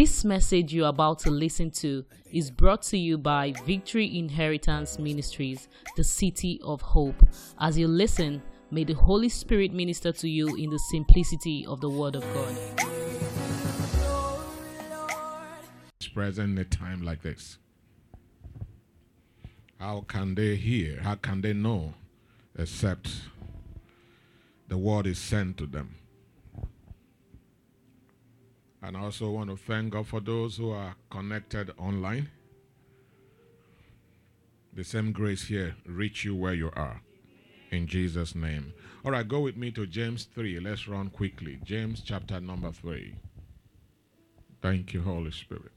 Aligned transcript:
This 0.00 0.24
message 0.24 0.72
you're 0.72 0.86
about 0.86 1.18
to 1.24 1.30
listen 1.32 1.72
to 1.82 2.04
is 2.30 2.52
brought 2.52 2.82
to 2.82 2.96
you 2.96 3.18
by 3.18 3.52
Victory 3.66 4.16
Inheritance 4.16 4.96
Ministries, 4.96 5.66
the 5.96 6.04
City 6.04 6.60
of 6.62 6.80
Hope. 6.80 7.20
As 7.58 7.76
you 7.76 7.88
listen, 7.88 8.40
may 8.70 8.84
the 8.84 8.92
Holy 8.92 9.28
Spirit 9.28 9.72
minister 9.72 10.12
to 10.12 10.28
you 10.28 10.54
in 10.54 10.70
the 10.70 10.78
simplicity 10.92 11.66
of 11.66 11.80
the 11.80 11.90
Word 11.90 12.14
of 12.14 12.22
God. 12.32 12.56
present 16.14 16.52
in 16.52 16.58
a 16.58 16.64
time 16.64 17.02
like 17.02 17.22
this? 17.22 17.58
How 19.80 20.04
can 20.06 20.36
they 20.36 20.54
hear? 20.54 21.00
How 21.00 21.16
can 21.16 21.40
they 21.40 21.54
know 21.54 21.94
except 22.56 23.22
the 24.68 24.78
word 24.78 25.08
is 25.08 25.18
sent 25.18 25.56
to 25.56 25.66
them? 25.66 25.96
And 28.82 28.96
I 28.96 29.00
also 29.00 29.30
want 29.30 29.50
to 29.50 29.56
thank 29.56 29.92
God 29.92 30.06
for 30.06 30.20
those 30.20 30.56
who 30.56 30.70
are 30.70 30.94
connected 31.10 31.72
online. 31.78 32.30
The 34.72 34.84
same 34.84 35.12
grace 35.12 35.48
here 35.48 35.74
reach 35.84 36.24
you 36.24 36.36
where 36.36 36.54
you 36.54 36.70
are. 36.76 37.02
In 37.70 37.86
Jesus' 37.86 38.34
name. 38.34 38.72
All 39.04 39.10
right, 39.10 39.26
go 39.26 39.40
with 39.40 39.56
me 39.56 39.70
to 39.72 39.86
James 39.86 40.28
3. 40.34 40.60
Let's 40.60 40.86
run 40.86 41.10
quickly. 41.10 41.58
James 41.64 42.00
chapter 42.04 42.40
number 42.40 42.70
3. 42.70 43.14
Thank 44.62 44.94
you, 44.94 45.02
Holy 45.02 45.32
Spirit. 45.32 45.72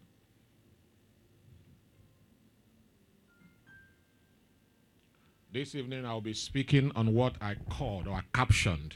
This 5.53 5.75
evening 5.75 6.05
I'll 6.05 6.21
be 6.21 6.33
speaking 6.33 6.93
on 6.95 7.13
what 7.13 7.35
I 7.41 7.55
called 7.69 8.07
or 8.07 8.23
captioned 8.33 8.95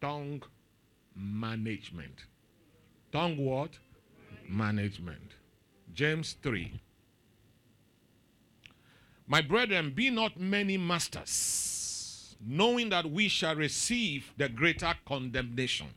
tongue 0.00 0.42
management. 1.16 2.26
Tongue 3.12 3.36
what? 3.36 3.70
Management. 4.48 5.32
James 5.94 6.36
3. 6.42 6.80
My 9.26 9.42
brethren, 9.42 9.92
be 9.94 10.10
not 10.10 10.40
many 10.40 10.78
masters, 10.78 12.36
knowing 12.44 12.88
that 12.90 13.10
we 13.10 13.28
shall 13.28 13.54
receive 13.54 14.32
the 14.36 14.48
greater 14.48 14.94
condemnation. 15.06 15.88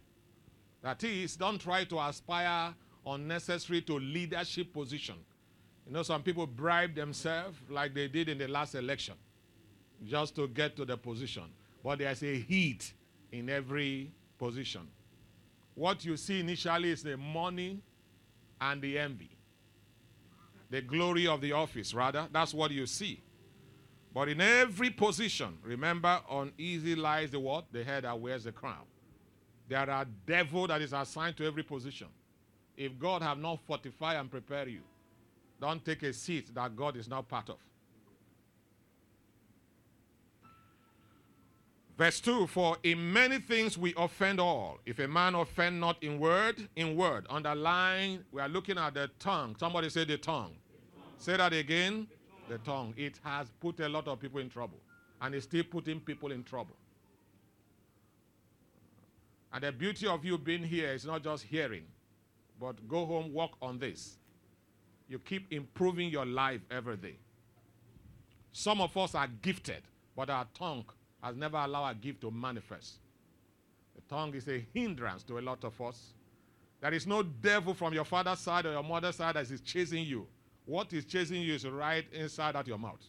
That 0.82 1.04
is, 1.04 1.36
don't 1.36 1.60
try 1.60 1.86
to 1.86 2.00
aspire 2.00 2.74
unnecessary 3.06 3.82
to 3.84 4.00
leadership 4.00 4.74
position. 4.74 5.16
You 5.86 5.94
know, 5.94 6.04
some 6.04 6.24
people 6.24 6.46
bribe 6.46 6.96
themselves 6.96 7.58
like 7.70 7.94
they 7.94 8.08
did 8.08 8.30
in 8.30 8.38
the 8.38 8.48
last 8.48 8.76
election 8.76 9.16
just 10.06 10.36
to 10.36 10.48
get 10.48 10.76
to 10.76 10.86
the 10.86 10.98
position. 10.98 11.44
But 11.84 12.00
there's 12.00 12.24
a 12.24 12.36
heat 12.36 12.94
in 13.32 13.50
every 13.50 14.12
position. 14.38 14.88
What 15.76 16.04
you 16.06 16.18
see 16.18 16.40
initially 16.40 16.92
is 16.92 17.04
the 17.04 17.18
money 17.18 17.80
and 18.60 18.82
the 18.82 19.00
envy. 19.00 19.30
The 20.70 20.82
glory 20.82 21.28
of 21.28 21.42
the 21.42 21.52
office, 21.54 21.94
rather. 21.94 22.28
That's 22.32 22.54
what 22.54 22.72
you 22.72 22.86
see. 22.86 23.22
But 24.14 24.30
in 24.30 24.42
every 24.42 24.90
position, 24.90 25.58
remember, 25.64 26.20
on 26.28 26.52
easy 26.58 26.96
lies 26.96 27.32
the 27.32 27.40
what? 27.40 27.66
The 27.72 27.84
head 27.84 28.04
that 28.04 28.20
wears 28.20 28.44
the 28.44 28.52
crown. 28.52 28.86
There 29.68 29.90
are 29.90 30.06
devil 30.26 30.68
that 30.68 30.82
is 30.82 30.92
assigned 30.92 31.38
to 31.38 31.46
every 31.46 31.64
position. 31.64 32.08
If 32.76 33.00
God 33.00 33.22
have 33.22 33.38
not 33.38 33.60
fortified 33.66 34.18
and 34.18 34.30
prepared 34.30 34.70
you, 34.70 34.82
don't 35.62 35.84
take 35.86 36.04
a 36.04 36.12
seat 36.12 36.54
that 36.54 36.76
God 36.76 36.98
is 36.98 37.08
not 37.08 37.28
part 37.28 37.50
of. 37.50 37.58
Verse 42.02 42.20
2 42.22 42.48
For 42.48 42.78
in 42.82 43.14
many 43.14 43.38
things 43.38 43.78
we 43.78 43.94
offend 43.96 44.40
all. 44.40 44.80
If 44.88 44.98
a 44.98 45.08
man 45.08 45.36
offend 45.36 45.80
not 45.80 46.02
in 46.02 46.18
word, 46.18 46.68
in 46.76 46.96
word. 46.96 47.28
Underline, 47.30 48.26
we 48.32 48.42
are 48.42 48.50
looking 48.50 48.80
at 48.80 48.96
the 48.96 49.12
tongue. 49.20 49.56
Somebody 49.60 49.88
say 49.90 50.06
the 50.06 50.18
tongue. 50.18 50.56
Say 51.20 51.38
that 51.38 51.54
again. 51.54 52.08
The 52.50 52.58
tongue. 52.58 52.96
It 52.98 53.20
has 53.24 53.52
put 53.60 53.80
a 53.82 53.88
lot 53.88 54.08
of 54.08 54.20
people 54.20 54.40
in 54.40 54.50
trouble. 54.50 54.80
And 55.22 55.36
it's 55.36 55.46
still 55.46 55.64
putting 55.64 56.00
people 56.00 56.32
in 56.32 56.44
trouble. 56.44 56.76
And 59.54 59.64
the 59.64 59.72
beauty 59.72 60.08
of 60.08 60.26
you 60.26 60.40
being 60.40 60.64
here 60.64 60.92
is 60.94 61.06
not 61.06 61.24
just 61.24 61.44
hearing, 61.44 61.84
but 62.60 62.88
go 62.88 63.06
home, 63.06 63.32
work 63.32 63.52
on 63.62 63.78
this. 63.78 64.18
You 65.08 65.20
keep 65.20 65.54
improving 65.54 66.10
your 66.10 66.26
life 66.26 66.62
every 66.72 66.98
day. 66.98 67.18
Some 68.54 68.82
of 68.82 68.98
us 68.98 69.14
are 69.14 69.28
gifted, 69.44 69.84
but 70.16 70.32
our 70.32 70.48
tongue 70.56 70.86
has 71.22 71.36
never 71.36 71.58
allowed 71.58 71.84
our 71.84 71.94
gift 71.94 72.22
to 72.22 72.32
manifest. 72.32 72.96
The 73.96 74.02
tongue 74.14 74.34
is 74.34 74.48
a 74.48 74.66
hindrance 74.74 75.24
to 75.24 75.38
a 75.38 75.42
lot 75.42 75.64
of 75.64 75.80
us. 75.82 76.14
There 76.80 76.94
is 76.94 77.06
no 77.06 77.22
devil 77.22 77.74
from 77.74 77.94
your 77.94 78.06
father's 78.06 78.40
side 78.40 78.66
or 78.66 78.72
your 78.72 78.84
mother's 78.84 79.16
side 79.16 79.36
that 79.36 79.50
is 79.50 79.62
chasing 79.62 80.04
you. 80.06 80.26
What 80.66 80.92
is 80.94 81.06
chasing 81.06 81.42
you 81.42 81.54
is 81.54 81.66
right 81.68 82.06
inside 82.12 82.56
at 82.56 82.68
your 82.68 82.78
mouth. 82.78 83.04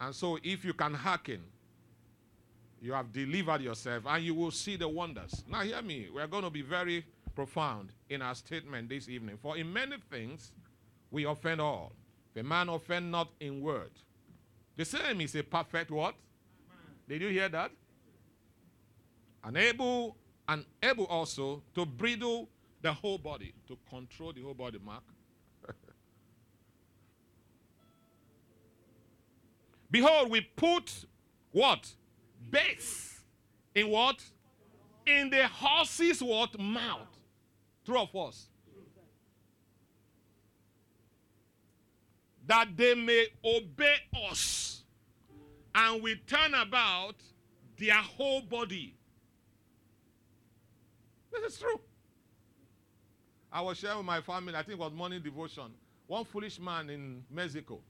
And 0.00 0.14
so, 0.14 0.38
if 0.42 0.64
you 0.64 0.74
can 0.74 0.94
hearken, 0.94 1.40
you 2.80 2.92
have 2.92 3.12
delivered 3.12 3.62
yourself 3.62 4.04
and 4.06 4.24
you 4.24 4.34
will 4.34 4.50
see 4.50 4.76
the 4.76 4.88
wonders. 4.88 5.44
Now, 5.48 5.60
hear 5.60 5.80
me. 5.80 6.08
We're 6.12 6.26
going 6.26 6.42
to 6.42 6.50
be 6.50 6.62
very 6.62 7.04
profound 7.34 7.90
in 8.10 8.20
our 8.20 8.34
statement 8.34 8.88
this 8.88 9.08
evening. 9.08 9.38
For 9.40 9.56
in 9.56 9.72
many 9.72 9.96
things, 10.10 10.50
we 11.10 11.24
offend 11.24 11.60
all. 11.60 11.92
If 12.34 12.40
a 12.40 12.44
man 12.44 12.68
offend 12.68 13.12
not 13.12 13.28
in 13.40 13.60
word, 13.60 13.90
the 14.76 14.84
same 14.84 15.20
is 15.20 15.34
a 15.36 15.42
perfect 15.42 15.90
what? 15.90 16.14
Did 17.12 17.20
you 17.20 17.28
hear 17.28 17.50
that? 17.50 17.70
And 19.44 19.58
able 19.58 20.16
and 20.48 20.64
able 20.82 21.04
also 21.04 21.62
to 21.74 21.84
bridle 21.84 22.48
the 22.80 22.90
whole 22.90 23.18
body, 23.18 23.52
to 23.68 23.76
control 23.90 24.32
the 24.32 24.40
whole 24.40 24.54
body, 24.54 24.78
Mark. 24.82 25.02
Behold, 29.90 30.30
we 30.30 30.40
put 30.40 31.04
what? 31.50 31.86
Base 32.50 33.20
in 33.74 33.90
what? 33.90 34.24
In 35.04 35.28
the 35.28 35.46
horse's 35.48 36.22
what? 36.22 36.58
Mouth. 36.58 37.18
True 37.84 38.00
of 38.00 38.16
us. 38.16 38.48
That 42.46 42.74
they 42.74 42.94
may 42.94 43.26
obey 43.44 43.96
us. 44.30 44.81
And 45.74 46.02
we 46.02 46.16
turn 46.26 46.54
about 46.54 47.16
their 47.78 47.94
whole 47.94 48.42
body. 48.42 48.94
This 51.32 51.54
is 51.54 51.58
true. 51.58 51.80
I 53.50 53.60
was 53.60 53.78
sharing 53.78 53.98
with 53.98 54.06
my 54.06 54.20
family, 54.20 54.54
I 54.54 54.62
think 54.62 54.78
it 54.78 54.78
was 54.78 54.92
morning 54.92 55.22
devotion. 55.22 55.72
One 56.06 56.24
foolish 56.24 56.58
man 56.58 56.90
in 56.90 57.24
Mexico 57.30 57.80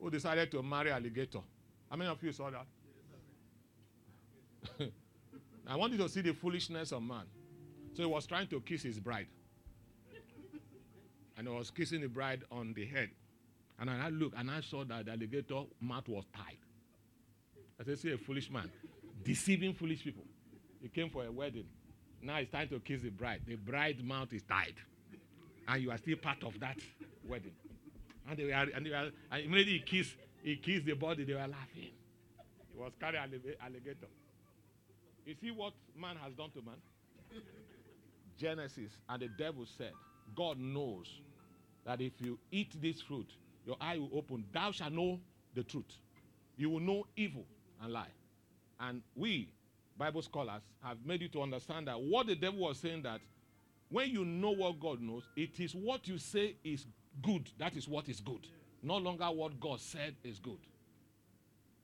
who 0.00 0.10
decided 0.10 0.50
to 0.50 0.62
marry 0.62 0.90
alligator. 0.90 1.40
How 1.90 1.96
many 1.96 2.10
of 2.10 2.22
you 2.22 2.32
saw 2.32 2.50
that? 2.50 2.66
I 5.66 5.76
want 5.76 5.92
you 5.92 5.98
to 5.98 6.08
see 6.08 6.22
the 6.22 6.32
foolishness 6.32 6.92
of 6.92 7.02
man. 7.02 7.24
So 7.94 8.02
he 8.02 8.08
was 8.08 8.26
trying 8.26 8.46
to 8.48 8.60
kiss 8.60 8.82
his 8.82 8.98
bride. 8.98 9.26
And 11.36 11.48
he 11.48 11.54
was 11.54 11.70
kissing 11.70 12.00
the 12.00 12.08
bride 12.08 12.44
on 12.50 12.72
the 12.74 12.86
head. 12.86 13.10
And 13.80 13.90
I 13.90 14.10
looked 14.10 14.36
and 14.36 14.50
I 14.50 14.60
saw 14.60 14.84
that 14.84 15.06
the 15.06 15.12
alligator 15.12 15.62
mouth 15.80 16.06
was 16.08 16.24
tied. 16.36 16.58
I 17.80 17.84
said, 17.84 17.98
see 17.98 18.12
a 18.12 18.18
foolish 18.18 18.50
man. 18.50 18.70
Deceiving 19.24 19.72
foolish 19.72 20.04
people. 20.04 20.24
He 20.82 20.88
came 20.88 21.08
for 21.08 21.24
a 21.24 21.32
wedding. 21.32 21.64
Now 22.22 22.36
it's 22.36 22.50
time 22.50 22.68
to 22.68 22.80
kiss 22.80 23.00
the 23.02 23.08
bride. 23.08 23.40
The 23.46 23.56
bride's 23.56 24.02
mouth 24.02 24.32
is 24.32 24.42
tied. 24.42 24.74
And 25.66 25.82
you 25.82 25.90
are 25.90 25.96
still 25.96 26.16
part 26.16 26.42
of 26.44 26.60
that 26.60 26.76
wedding. 27.26 27.52
And 28.28 28.38
they 28.38 28.44
were, 28.44 28.50
and 28.50 28.84
they 28.84 28.90
were, 28.90 29.10
and 29.32 29.44
immediately 29.44 29.78
he 29.78 29.80
kissed, 29.80 30.14
he 30.42 30.56
kissed 30.56 30.84
the 30.84 30.92
body, 30.92 31.24
they 31.24 31.32
were 31.32 31.40
laughing. 31.40 31.90
He 32.72 32.78
was 32.78 32.92
carrying 33.00 33.22
alligator. 33.62 34.08
You 35.24 35.34
see 35.40 35.50
what 35.50 35.72
man 35.98 36.16
has 36.22 36.34
done 36.34 36.50
to 36.50 36.62
man? 36.62 36.76
Genesis, 38.38 38.92
and 39.08 39.22
the 39.22 39.28
devil 39.38 39.64
said, 39.78 39.92
God 40.36 40.58
knows 40.58 41.06
that 41.84 42.00
if 42.00 42.12
you 42.20 42.38
eat 42.50 42.80
this 42.80 43.00
fruit, 43.00 43.28
your 43.66 43.76
eye 43.80 43.98
will 43.98 44.10
open. 44.14 44.44
Thou 44.52 44.72
shalt 44.72 44.92
know 44.92 45.20
the 45.54 45.62
truth. 45.62 45.98
You 46.56 46.70
will 46.70 46.80
know 46.80 47.06
evil 47.16 47.44
and 47.82 47.92
lie. 47.92 48.12
And 48.78 49.02
we, 49.14 49.48
Bible 49.98 50.22
scholars, 50.22 50.62
have 50.82 50.98
made 51.04 51.22
you 51.22 51.28
to 51.28 51.42
understand 51.42 51.88
that 51.88 52.00
what 52.00 52.26
the 52.26 52.36
devil 52.36 52.60
was 52.60 52.78
saying 52.78 53.02
that 53.02 53.20
when 53.90 54.10
you 54.10 54.24
know 54.24 54.50
what 54.50 54.80
God 54.80 55.00
knows, 55.00 55.24
it 55.36 55.58
is 55.58 55.74
what 55.74 56.06
you 56.06 56.18
say 56.18 56.56
is 56.64 56.86
good. 57.22 57.50
That 57.58 57.76
is 57.76 57.88
what 57.88 58.08
is 58.08 58.20
good. 58.20 58.46
No 58.82 58.96
longer 58.96 59.26
what 59.26 59.60
God 59.60 59.80
said 59.80 60.14
is 60.24 60.38
good. 60.38 60.58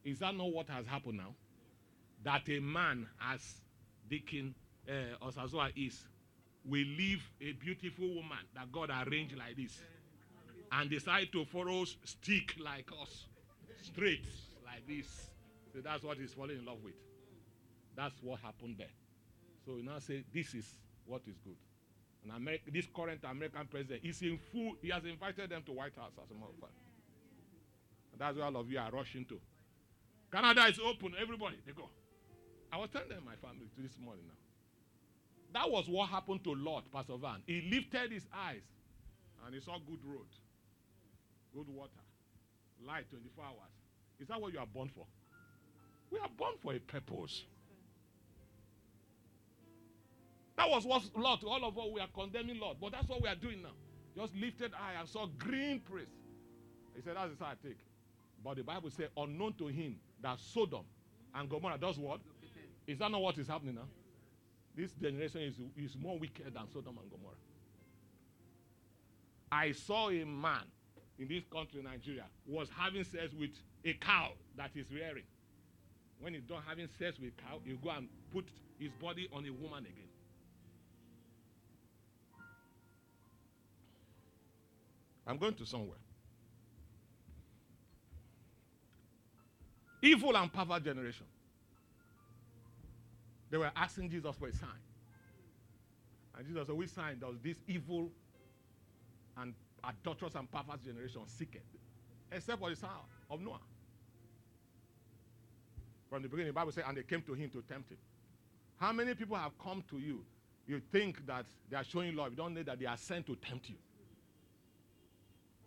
Is 0.04 0.20
that 0.20 0.34
not 0.34 0.52
what 0.52 0.68
has 0.68 0.86
happened 0.86 1.18
now? 1.18 1.34
That 2.24 2.48
a 2.48 2.60
man, 2.60 3.06
as 3.20 3.40
Deacon 4.08 4.54
uh, 4.88 5.24
Osazoa 5.26 5.72
is, 5.76 6.00
will 6.64 6.86
leave 6.86 7.22
a 7.40 7.52
beautiful 7.52 8.08
woman 8.08 8.38
that 8.54 8.70
God 8.72 8.90
arranged 8.90 9.36
like 9.36 9.56
this 9.56 9.78
and 10.72 10.90
decide 10.90 11.28
to 11.32 11.44
follow 11.44 11.84
stick 12.04 12.54
like 12.62 12.90
us, 13.00 13.26
straight 13.82 14.26
like 14.64 14.86
this. 14.86 15.06
So 15.72 15.80
that's 15.82 16.02
what 16.02 16.18
he's 16.18 16.32
falling 16.32 16.58
in 16.58 16.64
love 16.64 16.82
with. 16.82 16.94
That's 17.94 18.14
what 18.22 18.40
happened 18.40 18.76
there. 18.78 18.92
So 19.64 19.74
we 19.74 19.82
now 19.82 19.98
say, 19.98 20.24
this 20.32 20.54
is 20.54 20.66
what 21.06 21.22
is 21.26 21.36
good. 21.44 21.56
And 22.22 22.32
America, 22.36 22.64
this 22.72 22.86
current 22.94 23.20
American 23.28 23.66
president 23.66 24.04
is 24.04 24.20
in 24.22 24.38
full, 24.52 24.74
he 24.82 24.90
has 24.90 25.04
invited 25.04 25.50
them 25.50 25.62
to 25.66 25.72
White 25.72 25.94
House 25.96 26.12
as 26.22 26.30
a 26.30 26.34
matter 26.34 26.50
of 26.52 26.60
fact. 26.60 26.72
And 28.12 28.20
that's 28.20 28.36
where 28.36 28.46
all 28.46 28.56
of 28.56 28.70
you 28.70 28.78
are 28.78 28.90
rushing 28.90 29.24
to. 29.26 29.40
Canada 30.32 30.66
is 30.66 30.80
open, 30.80 31.14
everybody, 31.20 31.56
they 31.64 31.72
go. 31.72 31.88
I 32.72 32.78
was 32.78 32.90
telling 32.90 33.08
them 33.08 33.22
my 33.24 33.36
family 33.36 33.66
this 33.78 33.98
morning 34.02 34.24
now. 34.26 35.60
That 35.60 35.70
was 35.70 35.88
what 35.88 36.08
happened 36.10 36.42
to 36.44 36.54
Lord 36.54 36.84
Pastor 36.92 37.16
Van. 37.16 37.42
He 37.46 37.62
lifted 37.70 38.12
his 38.12 38.26
eyes 38.34 38.62
and 39.44 39.54
he 39.54 39.60
saw 39.60 39.78
good 39.78 40.00
road, 40.04 40.26
good 41.54 41.68
water, 41.68 41.90
light 42.86 43.08
24 43.10 43.44
hours. 43.44 43.72
Is 44.20 44.28
that 44.28 44.40
what 44.40 44.52
you 44.52 44.58
are 44.58 44.66
born 44.66 44.90
for? 44.94 45.06
We 46.10 46.18
are 46.18 46.28
born 46.36 46.54
for 46.62 46.72
a 46.72 46.78
purpose. 46.78 47.44
That 50.56 50.70
was 50.70 50.86
what 50.86 51.02
Lot, 51.16 51.44
all 51.44 51.64
of 51.64 51.76
us, 51.78 51.84
we 51.92 52.00
are 52.00 52.08
condemning 52.14 52.58
Lot. 52.58 52.76
But 52.80 52.92
that's 52.92 53.08
what 53.08 53.22
we 53.22 53.28
are 53.28 53.34
doing 53.34 53.62
now. 53.62 53.74
Just 54.16 54.34
lifted 54.34 54.72
eye 54.74 54.98
and 54.98 55.08
saw 55.08 55.26
green 55.38 55.80
praise. 55.80 56.06
He 56.94 57.02
said, 57.02 57.16
that's 57.16 57.32
the 57.32 57.36
side 57.36 57.56
I 57.62 57.68
take. 57.68 57.78
But 58.42 58.56
the 58.56 58.62
Bible 58.62 58.90
says, 58.90 59.08
unknown 59.16 59.54
to 59.54 59.66
him, 59.66 59.96
that 60.22 60.38
Sodom 60.40 60.84
and 61.34 61.48
Gomorrah 61.48 61.78
does 61.78 61.98
what? 61.98 62.20
Is 62.86 62.98
that 62.98 63.10
not 63.10 63.20
what 63.20 63.36
is 63.36 63.48
happening 63.48 63.74
now? 63.74 63.88
This 64.74 64.92
generation 64.92 65.42
is, 65.42 65.54
is 65.76 65.96
more 66.00 66.18
wicked 66.18 66.54
than 66.54 66.62
Sodom 66.72 66.98
and 67.02 67.10
Gomorrah. 67.10 67.34
I 69.50 69.72
saw 69.72 70.10
a 70.10 70.24
man 70.24 70.64
in 71.18 71.28
this 71.28 71.44
country, 71.52 71.82
Nigeria, 71.82 72.24
was 72.46 72.68
having 72.76 73.04
sex 73.04 73.32
with 73.38 73.50
a 73.84 73.94
cow 73.94 74.30
that 74.56 74.70
is 74.74 74.86
rearing. 74.92 75.24
When 76.20 76.34
he's 76.34 76.42
done 76.42 76.62
having 76.66 76.88
sex 76.98 77.18
with 77.20 77.36
cow, 77.36 77.60
he'll 77.64 77.76
go 77.76 77.90
and 77.90 78.08
put 78.32 78.46
his 78.78 78.90
body 79.00 79.28
on 79.32 79.46
a 79.46 79.50
woman 79.50 79.84
again. 79.84 80.08
I'm 85.26 85.38
going 85.38 85.54
to 85.54 85.66
somewhere. 85.66 85.98
Evil 90.02 90.36
and 90.36 90.52
pervert 90.52 90.84
generation. 90.84 91.26
They 93.50 93.56
were 93.56 93.72
asking 93.74 94.10
Jesus 94.10 94.36
for 94.36 94.48
a 94.48 94.52
sign. 94.52 94.68
And 96.36 96.46
Jesus 96.46 96.66
said, 96.66 96.76
Which 96.76 96.90
sign 96.90 97.18
does 97.18 97.36
this 97.42 97.56
evil 97.66 98.10
adulterous 99.88 100.34
and 100.34 100.50
perverse 100.50 100.80
generation 100.84 101.22
seek 101.26 101.54
it? 101.54 101.64
Except 102.32 102.58
for 102.58 102.70
the 102.70 102.76
son 102.76 102.90
of 103.30 103.40
Noah. 103.40 103.60
From 106.10 106.22
the 106.22 106.28
beginning, 106.28 106.48
the 106.48 106.52
Bible 106.52 106.72
says, 106.72 106.84
and 106.86 106.96
they 106.96 107.02
came 107.02 107.22
to 107.22 107.34
him 107.34 107.50
to 107.50 107.62
tempt 107.62 107.90
him. 107.90 107.98
How 108.76 108.92
many 108.92 109.14
people 109.14 109.36
have 109.36 109.52
come 109.58 109.82
to 109.90 109.98
you? 109.98 110.24
You 110.66 110.80
think 110.92 111.26
that 111.26 111.46
they 111.70 111.76
are 111.76 111.84
showing 111.84 112.14
love. 112.14 112.30
You 112.30 112.36
don't 112.36 112.54
know 112.54 112.62
that 112.62 112.78
they 112.78 112.86
are 112.86 112.96
sent 112.96 113.26
to 113.26 113.36
tempt 113.36 113.68
you. 113.68 113.76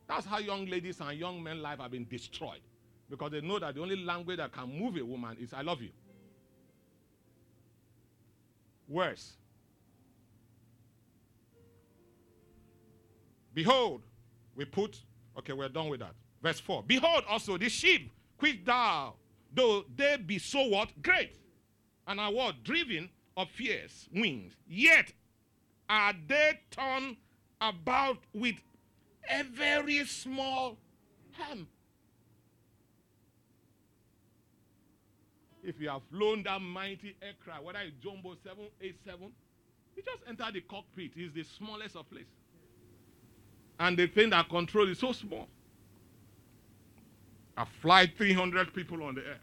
That's 0.07 0.25
how 0.25 0.39
young 0.39 0.65
ladies 0.65 0.99
and 1.01 1.17
young 1.17 1.41
men' 1.41 1.61
life 1.61 1.79
have 1.79 1.91
been 1.91 2.07
destroyed. 2.09 2.61
Because 3.09 3.31
they 3.31 3.41
know 3.41 3.59
that 3.59 3.75
the 3.75 3.81
only 3.81 3.95
language 3.95 4.37
that 4.37 4.51
can 4.51 4.67
move 4.67 4.97
a 4.97 5.05
woman 5.05 5.37
is 5.39 5.53
I 5.53 5.61
love 5.61 5.81
you. 5.81 5.89
Worse. 8.87 9.33
Behold, 13.53 14.01
we 14.59 14.65
put, 14.65 15.01
okay, 15.37 15.53
we're 15.53 15.69
done 15.69 15.87
with 15.87 16.01
that. 16.01 16.13
Verse 16.43 16.59
4. 16.59 16.83
Behold 16.85 17.23
also 17.29 17.57
the 17.57 17.69
sheep, 17.69 18.11
which 18.39 18.59
thou, 18.65 19.13
though 19.53 19.85
they 19.95 20.17
be 20.17 20.37
so 20.37 20.67
what? 20.67 20.89
Great. 21.01 21.31
And 22.05 22.19
are 22.19 22.29
what? 22.29 22.61
Driven 22.65 23.09
of 23.37 23.49
fierce 23.49 24.09
wings. 24.13 24.57
Yet 24.67 25.13
are 25.89 26.13
they 26.27 26.59
turned 26.71 27.15
about 27.61 28.17
with 28.33 28.55
a 29.31 29.43
very 29.43 30.05
small 30.05 30.77
ham. 31.31 31.65
If 35.63 35.79
you 35.79 35.87
have 35.87 36.01
flown 36.11 36.43
that 36.43 36.61
mighty 36.61 37.15
aircraft, 37.21 37.63
whether 37.63 37.79
it's 37.79 37.95
Jumbo 38.03 38.35
787, 38.43 39.31
you 39.95 40.03
just 40.03 40.23
enter 40.27 40.51
the 40.51 40.61
cockpit. 40.61 41.11
It's 41.15 41.33
the 41.33 41.43
smallest 41.43 41.95
of 41.95 42.09
places. 42.09 42.38
And 43.79 43.97
the 43.97 44.07
thing 44.07 44.29
that 44.31 44.49
controls 44.49 44.89
is 44.89 44.99
so 44.99 45.13
small. 45.13 45.47
I 47.55 47.65
fly 47.81 48.07
300 48.07 48.73
people 48.73 49.03
on 49.03 49.15
the 49.15 49.21
air. 49.21 49.39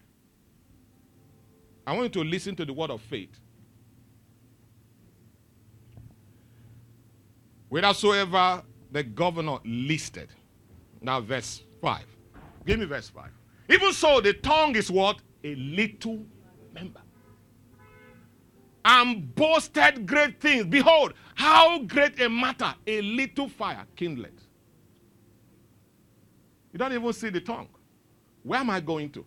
I 1.87 1.93
want 1.93 2.15
you 2.15 2.23
to 2.23 2.29
listen 2.29 2.57
to 2.57 2.65
the 2.65 2.73
word 2.73 2.91
of 2.91 3.01
faith. 3.03 3.39
Whithersoever 7.69 8.63
the 8.93 9.03
governor 9.03 9.59
listed. 9.65 10.29
Now, 11.01 11.21
verse 11.21 11.63
5. 11.81 12.05
Give 12.65 12.79
me 12.79 12.87
verse 12.87 13.09
5. 13.09 13.31
Even 13.69 13.93
so, 13.93 14.21
the 14.21 14.33
tongue 14.33 14.77
is 14.77 14.91
what? 14.91 15.19
A 15.45 15.55
little 15.55 16.25
member. 16.73 17.01
And 18.89 19.35
boasted 19.35 20.07
great 20.07 20.41
things. 20.41 20.65
Behold, 20.67 21.15
how 21.35 21.81
great 21.81 22.21
a 22.21 22.29
matter 22.29 22.73
a 22.87 23.01
little 23.01 23.49
fire 23.49 23.85
kindled. 23.97 24.41
You 26.73 26.79
don't 26.79 26.93
even 26.93 27.13
see 27.13 27.31
the 27.31 27.41
tongue. 27.41 27.69
Where 28.45 28.61
am 28.61 28.71
I 28.71 28.79
going 28.79 29.11
to? 29.11 29.27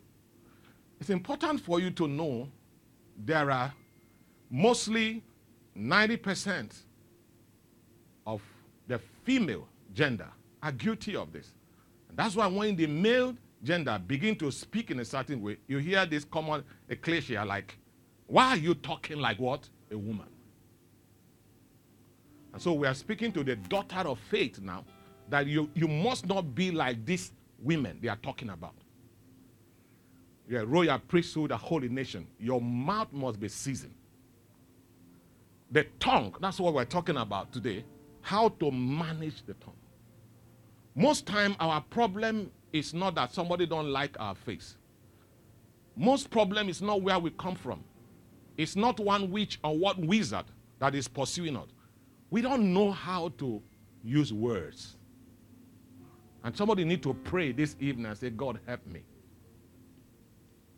It's 1.01 1.09
important 1.09 1.59
for 1.59 1.81
you 1.81 1.91
to 1.91 2.07
know 2.07 2.47
there 3.17 3.51
are 3.51 3.73
mostly 4.49 5.21
90% 5.77 6.73
of 8.25 8.41
the 8.87 8.97
female 9.25 9.67
gender 9.93 10.29
are 10.63 10.71
guilty 10.71 11.17
of 11.17 11.33
this. 11.33 11.51
And 12.07 12.17
that's 12.17 12.33
why 12.33 12.47
when 12.47 12.77
the 12.77 12.87
male 12.87 13.35
gender 13.61 14.01
begin 14.07 14.37
to 14.37 14.51
speak 14.51 14.89
in 14.89 15.01
a 15.01 15.05
certain 15.05 15.41
way, 15.41 15.57
you 15.67 15.79
hear 15.79 16.05
this 16.05 16.23
common 16.23 16.63
ecclesia 16.87 17.43
like, 17.43 17.77
why 18.29 18.49
are 18.49 18.57
you 18.57 18.75
talking 18.75 19.19
like 19.19 19.39
what? 19.39 19.67
A 19.91 19.97
woman. 19.97 20.27
And 22.53 22.61
so 22.61 22.73
we 22.73 22.87
are 22.87 22.93
speaking 22.93 23.31
to 23.33 23.43
the 23.43 23.55
daughter 23.55 24.07
of 24.07 24.19
faith 24.19 24.59
now 24.61 24.85
that 25.29 25.47
you, 25.47 25.69
you 25.73 25.87
must 25.87 26.25
not 26.27 26.55
be 26.55 26.71
like 26.71 27.05
these 27.05 27.31
women 27.59 27.99
they 28.01 28.07
are 28.07 28.17
talking 28.17 28.49
about. 28.49 28.75
You're 30.47 30.65
royal 30.65 30.99
priesthood, 30.99 31.51
a 31.51 31.57
holy 31.57 31.89
nation. 31.89 32.25
Your 32.39 32.61
mouth 32.61 33.11
must 33.11 33.39
be 33.39 33.49
seasoned. 33.49 33.93
The 35.71 35.83
tongue, 35.99 36.33
that's 36.39 36.59
what 36.59 36.73
we're 36.73 36.85
talking 36.85 37.17
about 37.17 37.51
today 37.51 37.83
how 38.21 38.49
to 38.49 38.71
manage 38.71 39.43
the 39.45 39.53
tongue. 39.55 39.73
Most 40.95 41.25
time 41.25 41.55
our 41.59 41.81
problem 41.81 42.51
is 42.73 42.93
not 42.93 43.15
that 43.15 43.33
somebody 43.33 43.65
don't 43.65 43.89
like 43.89 44.15
our 44.19 44.35
face. 44.35 44.75
Most 45.95 46.29
problem 46.29 46.69
is 46.69 46.81
not 46.81 47.01
where 47.01 47.17
we 47.17 47.31
come 47.31 47.55
from. 47.55 47.83
It's 48.59 48.75
not 48.75 48.99
one 48.99 49.31
witch 49.31 49.57
or 49.63 49.77
what 49.77 49.97
wizard 49.97 50.43
that 50.79 50.93
is 50.93 51.07
pursuing 51.07 51.55
us. 51.55 51.69
We 52.29 52.41
don't 52.41 52.73
know 52.73 52.91
how 52.91 53.29
to 53.37 53.61
use 54.03 54.33
words. 54.33 54.97
And 56.43 56.55
somebody 56.57 56.83
need 56.83 57.01
to 57.03 57.13
pray 57.13 57.53
this 57.53 57.77
evening 57.79 58.07
and 58.07 58.17
say, 58.17 58.31
God 58.31 58.59
help 58.67 58.85
me. 58.85 58.99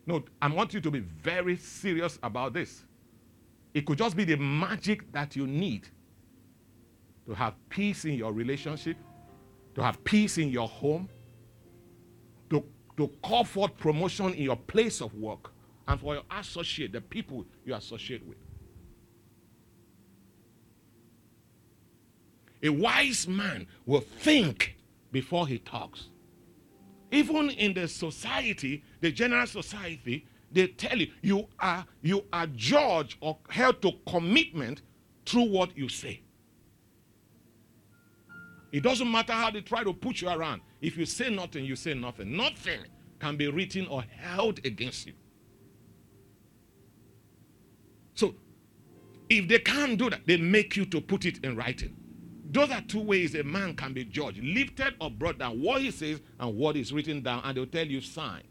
No, 0.06 0.22
I 0.40 0.46
want 0.46 0.72
you 0.72 0.80
to 0.80 0.92
be 0.92 1.00
very 1.00 1.56
serious 1.56 2.20
about 2.22 2.52
this. 2.52 2.84
It 3.74 3.84
could 3.84 3.98
just 3.98 4.16
be 4.16 4.22
the 4.22 4.36
magic 4.36 5.10
that 5.10 5.34
you 5.34 5.48
need 5.48 5.88
to 7.26 7.34
have 7.34 7.54
peace 7.68 8.04
in 8.04 8.14
your 8.14 8.32
relationship, 8.32 8.96
to 9.74 9.82
have 9.82 10.04
peace 10.04 10.38
in 10.38 10.50
your 10.50 10.68
home, 10.68 11.08
to, 12.48 12.64
to 12.96 13.08
call 13.24 13.42
forth 13.42 13.76
promotion 13.76 14.34
in 14.34 14.44
your 14.44 14.56
place 14.56 15.00
of 15.00 15.12
work, 15.16 15.50
and 15.92 16.00
for 16.00 16.14
your 16.14 16.22
associate, 16.30 16.90
the 16.90 17.02
people 17.02 17.44
you 17.66 17.74
associate 17.74 18.26
with. 18.26 18.38
A 22.62 22.70
wise 22.70 23.28
man 23.28 23.66
will 23.84 24.00
think 24.00 24.76
before 25.10 25.46
he 25.46 25.58
talks. 25.58 26.08
Even 27.10 27.50
in 27.50 27.74
the 27.74 27.86
society, 27.88 28.82
the 29.02 29.12
general 29.12 29.46
society, 29.46 30.26
they 30.50 30.68
tell 30.68 30.96
you 30.96 31.08
you 31.20 31.46
are 31.60 31.84
you 32.00 32.24
are 32.32 32.46
judged 32.46 33.18
or 33.20 33.36
held 33.50 33.82
to 33.82 33.92
commitment 34.06 34.80
through 35.26 35.50
what 35.50 35.76
you 35.76 35.90
say. 35.90 36.22
It 38.72 38.82
doesn't 38.82 39.10
matter 39.10 39.34
how 39.34 39.50
they 39.50 39.60
try 39.60 39.84
to 39.84 39.92
put 39.92 40.22
you 40.22 40.30
around. 40.30 40.62
If 40.80 40.96
you 40.96 41.04
say 41.04 41.28
nothing, 41.28 41.66
you 41.66 41.76
say 41.76 41.92
nothing. 41.92 42.34
Nothing 42.34 42.80
can 43.20 43.36
be 43.36 43.48
written 43.48 43.86
or 43.88 44.02
held 44.02 44.64
against 44.64 45.06
you. 45.06 45.12
So, 48.14 48.34
if 49.28 49.48
they 49.48 49.58
can't 49.58 49.98
do 49.98 50.10
that, 50.10 50.26
they 50.26 50.36
make 50.36 50.76
you 50.76 50.84
to 50.86 51.00
put 51.00 51.24
it 51.24 51.44
in 51.44 51.56
writing. 51.56 51.96
Those 52.50 52.70
are 52.70 52.82
two 52.82 53.00
ways 53.00 53.34
a 53.34 53.42
man 53.42 53.74
can 53.74 53.94
be 53.94 54.04
judged 54.04 54.42
lifted 54.42 54.94
or 55.00 55.10
brought 55.10 55.38
down. 55.38 55.62
What 55.62 55.80
he 55.80 55.90
says 55.90 56.20
and 56.38 56.56
what 56.56 56.76
is 56.76 56.92
written 56.92 57.22
down, 57.22 57.40
and 57.44 57.56
they'll 57.56 57.66
tell 57.66 57.86
you 57.86 58.00
sign. 58.02 58.42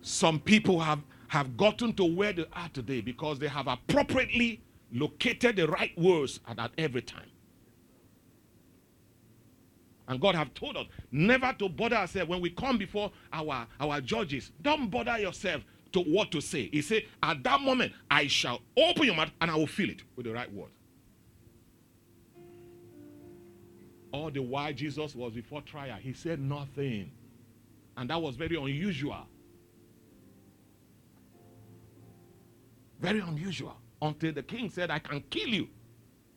Some 0.00 0.38
people 0.38 0.78
have 0.80 1.00
have 1.28 1.56
gotten 1.56 1.92
to 1.94 2.04
where 2.04 2.32
they 2.32 2.46
are 2.52 2.68
today 2.68 3.00
because 3.00 3.40
they 3.40 3.48
have 3.48 3.66
appropriately 3.66 4.62
located 4.92 5.56
the 5.56 5.66
right 5.66 5.96
words 5.98 6.38
at, 6.46 6.60
at 6.60 6.70
every 6.78 7.02
time. 7.02 7.26
And 10.08 10.20
God 10.20 10.34
have 10.34 10.52
told 10.54 10.76
us 10.76 10.86
never 11.10 11.54
to 11.58 11.68
bother 11.68 11.96
ourselves 11.96 12.28
when 12.28 12.40
we 12.40 12.50
come 12.50 12.76
before 12.76 13.10
our, 13.32 13.66
our 13.80 14.00
judges. 14.00 14.52
Don't 14.60 14.90
bother 14.90 15.18
yourself 15.18 15.62
to 15.92 16.00
what 16.00 16.30
to 16.32 16.40
say. 16.40 16.68
He 16.70 16.82
said, 16.82 17.04
At 17.22 17.42
that 17.44 17.60
moment, 17.60 17.92
I 18.10 18.26
shall 18.26 18.60
open 18.76 19.04
your 19.04 19.14
mouth 19.14 19.30
and 19.40 19.50
I 19.50 19.56
will 19.56 19.66
fill 19.66 19.88
it 19.88 20.02
with 20.16 20.26
the 20.26 20.32
right 20.32 20.52
word. 20.52 20.70
All 24.12 24.30
the 24.30 24.42
while 24.42 24.72
Jesus 24.72 25.14
was 25.14 25.32
before 25.32 25.62
trial, 25.62 25.96
he 26.00 26.12
said 26.12 26.38
nothing. 26.38 27.10
And 27.96 28.10
that 28.10 28.20
was 28.20 28.36
very 28.36 28.56
unusual. 28.56 29.26
Very 33.00 33.20
unusual. 33.20 33.76
Until 34.02 34.32
the 34.32 34.42
king 34.42 34.70
said, 34.70 34.90
I 34.90 34.98
can 34.98 35.22
kill 35.30 35.48
you 35.48 35.68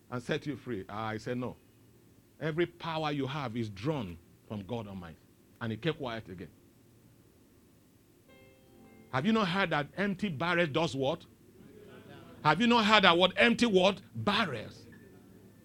and 0.09 0.23
set 0.23 0.45
you 0.45 0.55
free. 0.55 0.85
Ah, 0.89 1.07
I 1.07 1.17
said, 1.17 1.37
No. 1.37 1.55
Every 2.39 2.65
power 2.65 3.11
you 3.11 3.27
have 3.27 3.57
is 3.57 3.69
drawn 3.69 4.17
from 4.47 4.61
God 4.63 4.87
Almighty. 4.87 5.17
And 5.59 5.71
he 5.71 5.77
kept 5.77 5.97
quiet 5.97 6.29
again. 6.29 6.49
Have 9.11 9.25
you 9.25 9.33
not 9.33 9.47
heard 9.47 9.71
that 9.71 9.87
empty 9.97 10.29
barrels 10.29 10.69
does 10.69 10.95
what? 10.95 11.25
Have 12.43 12.61
you 12.61 12.67
not 12.67 12.85
heard 12.85 13.03
that 13.03 13.17
what 13.17 13.33
empty 13.37 13.65
what? 13.65 13.99
Barrels. 14.15 14.85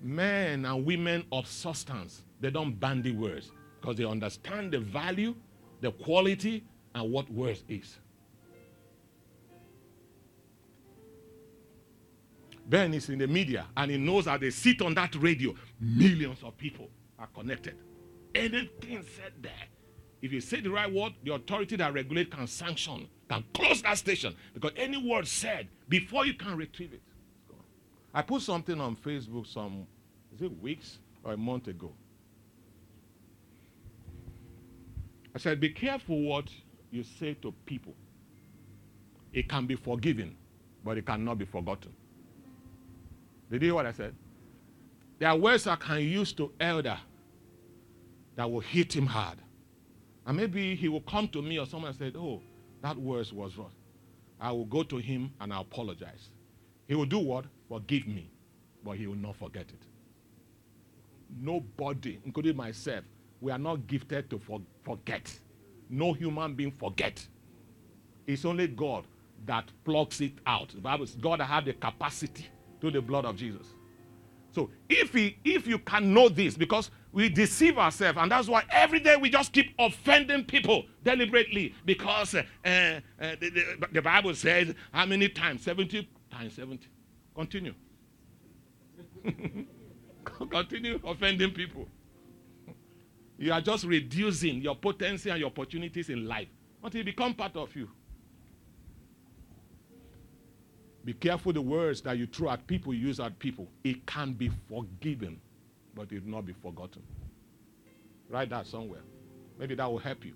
Men 0.00 0.64
and 0.64 0.84
women 0.84 1.24
of 1.30 1.46
substance, 1.46 2.22
they 2.40 2.50
don't 2.50 2.78
bandy 2.78 3.12
words 3.12 3.52
because 3.80 3.96
they 3.96 4.04
understand 4.04 4.72
the 4.72 4.80
value, 4.80 5.34
the 5.80 5.92
quality, 5.92 6.64
and 6.94 7.10
what 7.12 7.30
words 7.30 7.62
is. 7.68 7.98
Ben 12.66 12.94
is 12.94 13.08
in 13.08 13.18
the 13.18 13.26
media 13.26 13.66
and 13.76 13.90
he 13.90 13.98
knows 13.98 14.26
that 14.26 14.40
they 14.40 14.50
sit 14.50 14.80
on 14.82 14.94
that 14.94 15.14
radio. 15.16 15.54
Millions 15.80 16.42
of 16.42 16.56
people 16.56 16.88
are 17.18 17.28
connected. 17.28 17.76
Anything 18.34 19.04
said 19.16 19.32
there, 19.40 19.52
if 20.22 20.32
you 20.32 20.40
say 20.40 20.60
the 20.60 20.70
right 20.70 20.90
word, 20.90 21.12
the 21.24 21.34
authority 21.34 21.76
that 21.76 21.92
regulate 21.92 22.30
can 22.30 22.46
sanction, 22.46 23.08
can 23.28 23.44
close 23.52 23.82
that 23.82 23.98
station 23.98 24.34
because 24.54 24.72
any 24.76 24.96
word 24.96 25.26
said 25.26 25.68
before 25.88 26.24
you 26.24 26.34
can 26.34 26.56
retrieve 26.56 26.92
it. 26.92 27.02
I 28.14 28.22
put 28.22 28.42
something 28.42 28.80
on 28.80 28.96
Facebook 28.96 29.46
some, 29.46 29.86
is 30.34 30.42
it 30.42 30.62
weeks 30.62 30.98
or 31.24 31.32
a 31.32 31.36
month 31.36 31.66
ago? 31.68 31.92
I 35.34 35.38
said, 35.38 35.60
be 35.60 35.70
careful 35.70 36.20
what 36.20 36.50
you 36.90 37.02
say 37.02 37.34
to 37.34 37.52
people. 37.64 37.94
It 39.32 39.48
can 39.48 39.66
be 39.66 39.76
forgiven, 39.76 40.36
but 40.84 40.98
it 40.98 41.06
cannot 41.06 41.38
be 41.38 41.46
forgotten. 41.46 41.94
Did 43.52 43.60
you 43.60 43.68
hear 43.68 43.74
what 43.74 43.84
I 43.84 43.92
said? 43.92 44.14
There 45.18 45.28
are 45.28 45.36
words 45.36 45.66
I 45.66 45.76
can 45.76 46.00
use 46.00 46.32
to 46.32 46.50
elder 46.58 46.98
that 48.34 48.50
will 48.50 48.60
hit 48.60 48.96
him 48.96 49.04
hard. 49.04 49.36
And 50.26 50.38
maybe 50.38 50.74
he 50.74 50.88
will 50.88 51.02
come 51.02 51.28
to 51.28 51.42
me 51.42 51.58
or 51.58 51.66
someone 51.66 51.92
said, 51.92 52.16
Oh, 52.16 52.40
that 52.82 52.96
word 52.96 53.30
was 53.30 53.58
wrong. 53.58 53.72
I 54.40 54.52
will 54.52 54.64
go 54.64 54.82
to 54.84 54.96
him 54.96 55.34
and 55.38 55.52
I 55.52 55.60
apologize. 55.60 56.30
He 56.88 56.94
will 56.94 57.04
do 57.04 57.18
what? 57.18 57.44
Forgive 57.68 58.08
me. 58.08 58.30
But 58.82 58.92
he 58.92 59.06
will 59.06 59.16
not 59.16 59.36
forget 59.36 59.66
it. 59.68 59.86
Nobody, 61.38 62.20
including 62.24 62.56
myself, 62.56 63.04
we 63.42 63.52
are 63.52 63.58
not 63.58 63.86
gifted 63.86 64.30
to 64.30 64.38
for- 64.38 64.62
forget. 64.82 65.30
No 65.90 66.14
human 66.14 66.54
being 66.54 66.72
forget. 66.72 67.24
It's 68.26 68.46
only 68.46 68.66
God 68.68 69.04
that 69.44 69.70
plucks 69.84 70.22
it 70.22 70.32
out. 70.46 70.70
The 70.70 70.80
Bible 70.80 71.06
says 71.06 71.16
God 71.16 71.42
had 71.42 71.66
the 71.66 71.74
capacity 71.74 72.46
through 72.82 72.90
the 72.90 73.00
blood 73.00 73.24
of 73.24 73.36
Jesus. 73.36 73.68
So 74.50 74.68
if 74.88 75.14
he, 75.14 75.38
if 75.44 75.68
you 75.68 75.78
can 75.78 76.12
know 76.12 76.28
this, 76.28 76.56
because 76.56 76.90
we 77.12 77.28
deceive 77.28 77.78
ourselves, 77.78 78.18
and 78.20 78.30
that's 78.30 78.48
why 78.48 78.64
every 78.70 78.98
day 78.98 79.16
we 79.16 79.30
just 79.30 79.52
keep 79.52 79.72
offending 79.78 80.44
people 80.44 80.84
deliberately, 81.04 81.76
because 81.86 82.34
uh, 82.34 82.42
uh, 82.64 83.00
the, 83.20 83.36
the, 83.38 83.88
the, 83.92 84.02
Bible 84.02 84.34
says 84.34 84.74
how 84.90 85.06
many 85.06 85.28
times? 85.28 85.62
70 85.62 86.08
times 86.28 86.54
70. 86.54 86.88
Continue. 87.36 87.72
Continue 90.50 90.98
offending 91.04 91.52
people. 91.52 91.86
You 93.38 93.52
are 93.52 93.60
just 93.60 93.84
reducing 93.84 94.60
your 94.60 94.74
potency 94.74 95.30
and 95.30 95.38
your 95.38 95.50
opportunities 95.50 96.10
in 96.10 96.26
life 96.26 96.48
until 96.82 97.00
it 97.00 97.04
become 97.04 97.34
part 97.34 97.56
of 97.56 97.74
you. 97.76 97.88
Be 101.04 101.12
careful 101.12 101.52
the 101.52 101.60
words 101.60 102.00
that 102.02 102.16
you 102.16 102.26
throw 102.26 102.50
at 102.50 102.66
people, 102.66 102.94
you 102.94 103.08
use 103.08 103.18
at 103.18 103.38
people. 103.38 103.66
It 103.82 104.06
can 104.06 104.32
be 104.34 104.50
forgiven, 104.68 105.40
but 105.94 106.12
it 106.12 106.24
will 106.24 106.30
not 106.30 106.46
be 106.46 106.52
forgotten. 106.52 107.02
Write 108.28 108.50
that 108.50 108.66
somewhere. 108.66 109.00
Maybe 109.58 109.74
that 109.74 109.90
will 109.90 109.98
help 109.98 110.24
you. 110.24 110.34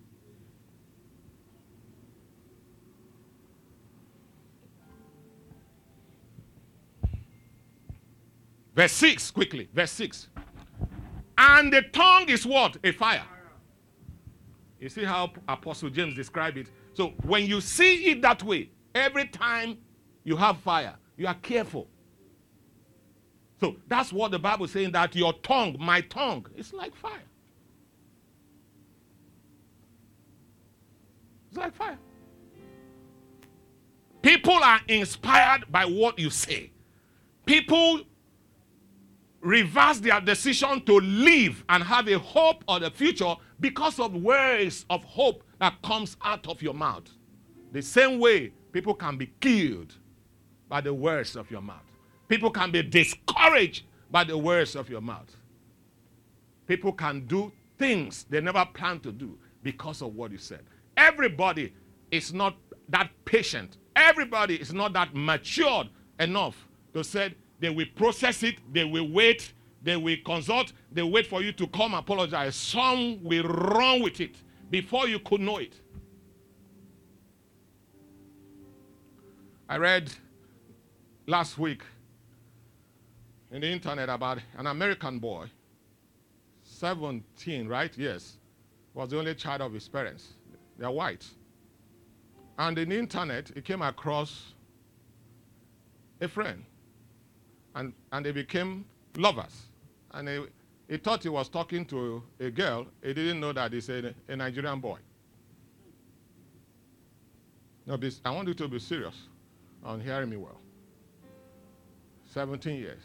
Verse 8.75 8.93
6, 8.93 9.31
quickly. 9.31 9.69
Verse 9.73 9.93
6. 9.93 10.29
And 11.39 11.73
the 11.73 11.83
tongue 11.83 12.29
is 12.29 12.45
what? 12.45 12.77
A 12.85 12.93
fire. 12.93 13.25
You 14.79 14.91
see 14.91 15.05
how 15.05 15.33
Apostle 15.49 15.89
James 15.89 16.15
described 16.15 16.59
it? 16.59 16.69
So 16.93 17.15
when 17.23 17.47
you 17.47 17.63
see 17.63 18.11
it 18.11 18.21
that 18.23 18.43
way, 18.43 18.69
every 18.95 19.29
time 19.29 19.79
you 20.27 20.37
have 20.37 20.59
fire. 20.59 20.97
You 21.17 21.29
are 21.29 21.35
careful. 21.35 21.87
So 23.61 23.77
that's 23.87 24.13
what 24.13 24.33
the 24.33 24.41
Bible 24.41 24.65
is 24.65 24.73
saying 24.73 24.91
that 24.91 25.15
your 25.15 25.33
tongue, 25.35 25.77
my 25.79 26.01
tongue, 26.01 26.45
is 26.57 26.73
like 26.73 26.95
fire. 26.97 27.23
It's 31.49 31.57
like 31.57 31.73
fire. 31.75 31.97
People 34.21 34.55
are 34.55 34.81
inspired 34.89 35.71
by 35.71 35.85
what 35.85 36.19
you 36.19 36.29
say. 36.29 36.73
People 37.47 38.01
reverse 39.41 40.01
their 40.01 40.21
decision 40.21 40.85
to 40.87 40.99
live 40.99 41.65
and 41.69 41.85
have 41.85 42.09
a 42.09 42.19
hope 42.19 42.65
of 42.67 42.81
the 42.81 42.91
future 42.91 43.37
because 43.61 44.01
of 44.01 44.13
words 44.17 44.87
of 44.91 45.05
hope 45.05 45.45
that 45.61 45.81
comes 45.83 46.17
out 46.25 46.49
of 46.49 46.61
your 46.63 46.75
mouth. 46.75 47.09
The 47.71 47.81
same 47.81 48.19
way 48.19 48.53
people 48.73 48.95
can 48.95 49.17
be 49.17 49.31
killed 49.41 49.95
by 50.69 50.81
the 50.81 50.93
words 50.93 51.37
of 51.37 51.51
your 51.51 51.61
mouth. 51.61 51.83
People 52.29 52.51
can 52.51 52.71
be 52.71 52.83
discouraged 52.83 53.85
by 54.11 54.25
the 54.25 54.37
words 54.37 54.75
of 54.75 54.89
your 54.89 55.01
mouth. 55.01 55.35
People 56.67 56.93
can 56.93 57.27
do 57.27 57.53
things 57.79 58.27
they 58.29 58.41
never 58.41 58.67
planned 58.75 59.03
to 59.05 59.13
do 59.13 59.39
because 59.63 60.03
of 60.03 60.15
what 60.15 60.33
you 60.33 60.39
said. 60.39 60.65
Everybody 60.97 61.73
is 62.11 62.33
not 62.33 62.57
that 62.89 63.11
patient. 63.25 63.77
Everybody 63.95 64.57
is 64.57 64.73
not 64.73 64.93
that 64.95 65.15
matured 65.15 65.89
enough 66.19 66.69
to 66.95 67.05
say 67.05 67.35
they 67.61 67.71
will 67.71 67.87
process 67.95 68.43
it, 68.43 68.57
they 68.73 68.85
will 68.85 69.09
wait, 69.09 69.53
they 69.83 69.97
will 69.97 70.17
consult, 70.25 70.73
they 70.93 71.03
wait 71.03 71.27
for 71.27 71.43
you 71.43 71.53
to 71.53 71.67
come 71.69 71.95
apologize. 71.95 72.57
Some 72.57 73.23
will 73.23 73.45
run 73.45 74.03
with 74.03 74.21
it 74.21 74.37
before 74.71 75.09
you 75.09 75.19
could 75.21 75.41
know 75.41 75.59
it. 75.59 75.75
I 79.69 79.79
read 79.79 80.13
last 81.27 81.59
week 81.59 81.83
in 83.51 83.61
the 83.61 83.67
internet 83.69 84.09
about 84.09 84.39
an 84.57 84.67
American 84.67 85.19
boy, 85.19 85.47
17, 86.63 87.69
right? 87.69 87.93
Yes. 87.97 88.37
Was 88.95 89.11
the 89.11 89.19
only 89.19 89.35
child 89.35 89.61
of 89.61 89.73
his 89.73 89.89
parents. 89.89 90.35
They're 90.79 90.91
white. 90.91 91.25
And 92.59 92.79
in 92.79 92.89
the 92.89 92.99
internet, 92.99 93.51
he 93.55 93.61
came 93.61 93.83
across 93.83 94.55
a 96.21 96.29
friend. 96.29 96.65
And, 97.75 97.93
and 98.11 98.25
they 98.25 98.33
became 98.33 98.87
lovers. 99.17 99.67
And 100.13 100.29
he, 100.29 100.45
he 100.89 100.97
thought 100.97 101.23
he 101.23 101.29
was 101.29 101.49
talking 101.49 101.85
to 101.87 102.23
a 102.41 102.51
girl. 102.51 102.87
He 103.03 103.13
didn't 103.13 103.41
know 103.41 103.53
that 103.53 103.73
he's 103.73 103.89
a, 103.91 104.15
a 104.29 104.37
Nigerian 104.37 104.81
boy. 104.81 104.99
No, 107.85 107.99
I 108.25 108.31
want 108.31 108.49
you 108.49 108.55
to 108.55 108.67
be 108.69 108.79
serious 108.79 109.15
on 109.85 110.01
hearing 110.01 110.31
me 110.31 110.37
well. 110.37 110.59
17 112.37 112.77
years. 112.79 113.01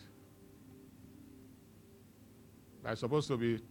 I'm 2.84 2.98
supposed 2.98 3.30
to 3.30 3.38
be, 3.38 3.62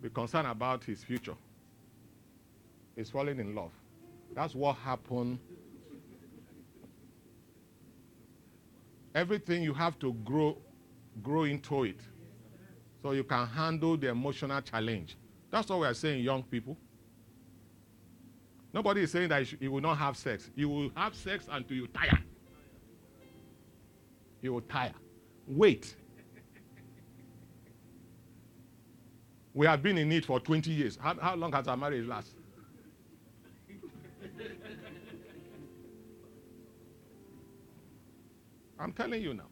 be 0.00 0.08
concerned 0.08 0.46
about 0.46 0.82
his 0.84 1.04
future. 1.04 1.34
He's 2.96 3.10
falling 3.10 3.40
in 3.40 3.54
love. 3.54 3.72
That's 4.34 4.54
what 4.54 4.76
happened. 4.76 5.38
Everything 9.14 9.62
you 9.62 9.74
have 9.74 9.98
to 9.98 10.14
grow, 10.24 10.56
grow 11.22 11.44
into 11.44 11.84
it 11.84 12.00
so 13.02 13.10
you 13.10 13.24
can 13.24 13.46
handle 13.46 13.98
the 13.98 14.08
emotional 14.08 14.62
challenge. 14.62 15.18
That's 15.50 15.68
what 15.68 15.80
we 15.80 15.86
are 15.88 15.92
saying, 15.92 16.24
young 16.24 16.42
people. 16.42 16.78
Nobody 18.72 19.02
is 19.02 19.12
saying 19.12 19.28
that 19.28 19.60
you 19.60 19.70
will 19.70 19.82
not 19.82 19.98
have 19.98 20.16
sex. 20.16 20.50
You 20.54 20.70
will 20.70 20.90
have 20.96 21.14
sex 21.14 21.48
until 21.50 21.76
you 21.76 21.86
tire. 21.88 22.18
You 24.40 24.52
will 24.54 24.60
tire. 24.62 24.94
Wait. 25.46 25.94
We 29.54 29.66
have 29.66 29.82
been 29.82 29.98
in 29.98 30.12
it 30.12 30.24
for 30.24 30.38
20 30.38 30.70
years. 30.70 30.96
How, 31.00 31.14
how 31.20 31.34
long 31.34 31.52
has 31.52 31.66
our 31.66 31.76
marriage 31.76 32.06
lasted? 32.06 32.34
I'm 38.78 38.92
telling 38.92 39.20
you 39.22 39.34
now. 39.34 39.48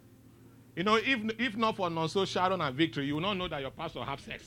You 0.76 0.84
know, 0.84 0.96
if, 0.96 1.18
if 1.38 1.56
not 1.56 1.76
for 1.76 1.88
Nonso 1.88 2.26
Sharon 2.26 2.60
and 2.60 2.76
Victory, 2.76 3.06
you 3.06 3.14
will 3.14 3.22
not 3.22 3.34
know 3.34 3.48
that 3.48 3.60
your 3.60 3.70
pastor 3.70 4.04
have 4.04 4.20
sex. 4.20 4.44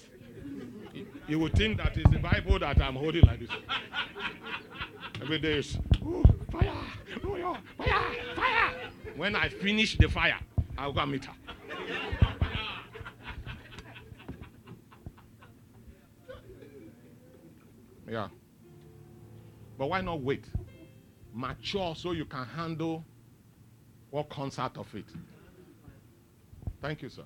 You 1.28 1.40
would 1.40 1.54
think 1.54 1.78
that 1.78 1.98
it's 1.98 2.10
the 2.10 2.20
Bible 2.20 2.60
that 2.60 2.82
I'm 2.82 2.96
holding 2.96 3.24
like 3.24 3.40
this. 3.40 3.50
Every 5.22 5.40
day 5.40 5.58
is 5.58 5.78
fire, 6.52 6.72
oh, 7.26 7.58
fire, 7.78 7.96
fire. 8.36 8.89
When 9.20 9.36
I 9.36 9.50
finish 9.50 9.98
the 9.98 10.08
fire, 10.08 10.40
I'll 10.78 10.94
go 10.94 11.06
meet 11.06 11.26
her. 11.26 11.34
Yeah. 18.10 18.30
But 19.78 19.90
why 19.90 20.00
not 20.00 20.22
wait? 20.22 20.46
Mature 21.34 21.96
so 21.98 22.14
you 22.14 22.24
can 22.24 22.46
handle 22.46 23.04
what 24.10 24.30
comes 24.30 24.58
out 24.58 24.78
of 24.78 24.88
it. 24.96 25.04
Thank 26.82 27.02
you, 27.02 27.10
sir. 27.10 27.26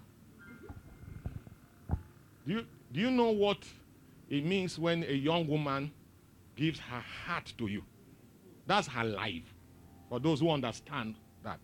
Do 2.47 2.53
you, 2.53 2.65
do 2.91 2.99
you 3.01 3.11
know 3.11 3.29
what 3.29 3.59
it 4.31 4.43
means 4.43 4.79
when 4.79 5.03
a 5.03 5.13
young 5.13 5.45
woman 5.47 5.91
gives 6.55 6.79
her 6.79 7.03
heart 7.27 7.53
to 7.59 7.67
you? 7.67 7.83
That's 8.65 8.87
her 8.87 9.03
life. 9.03 9.53
For 10.09 10.19
those 10.19 10.39
who 10.39 10.49
understand 10.49 11.17
that. 11.43 11.59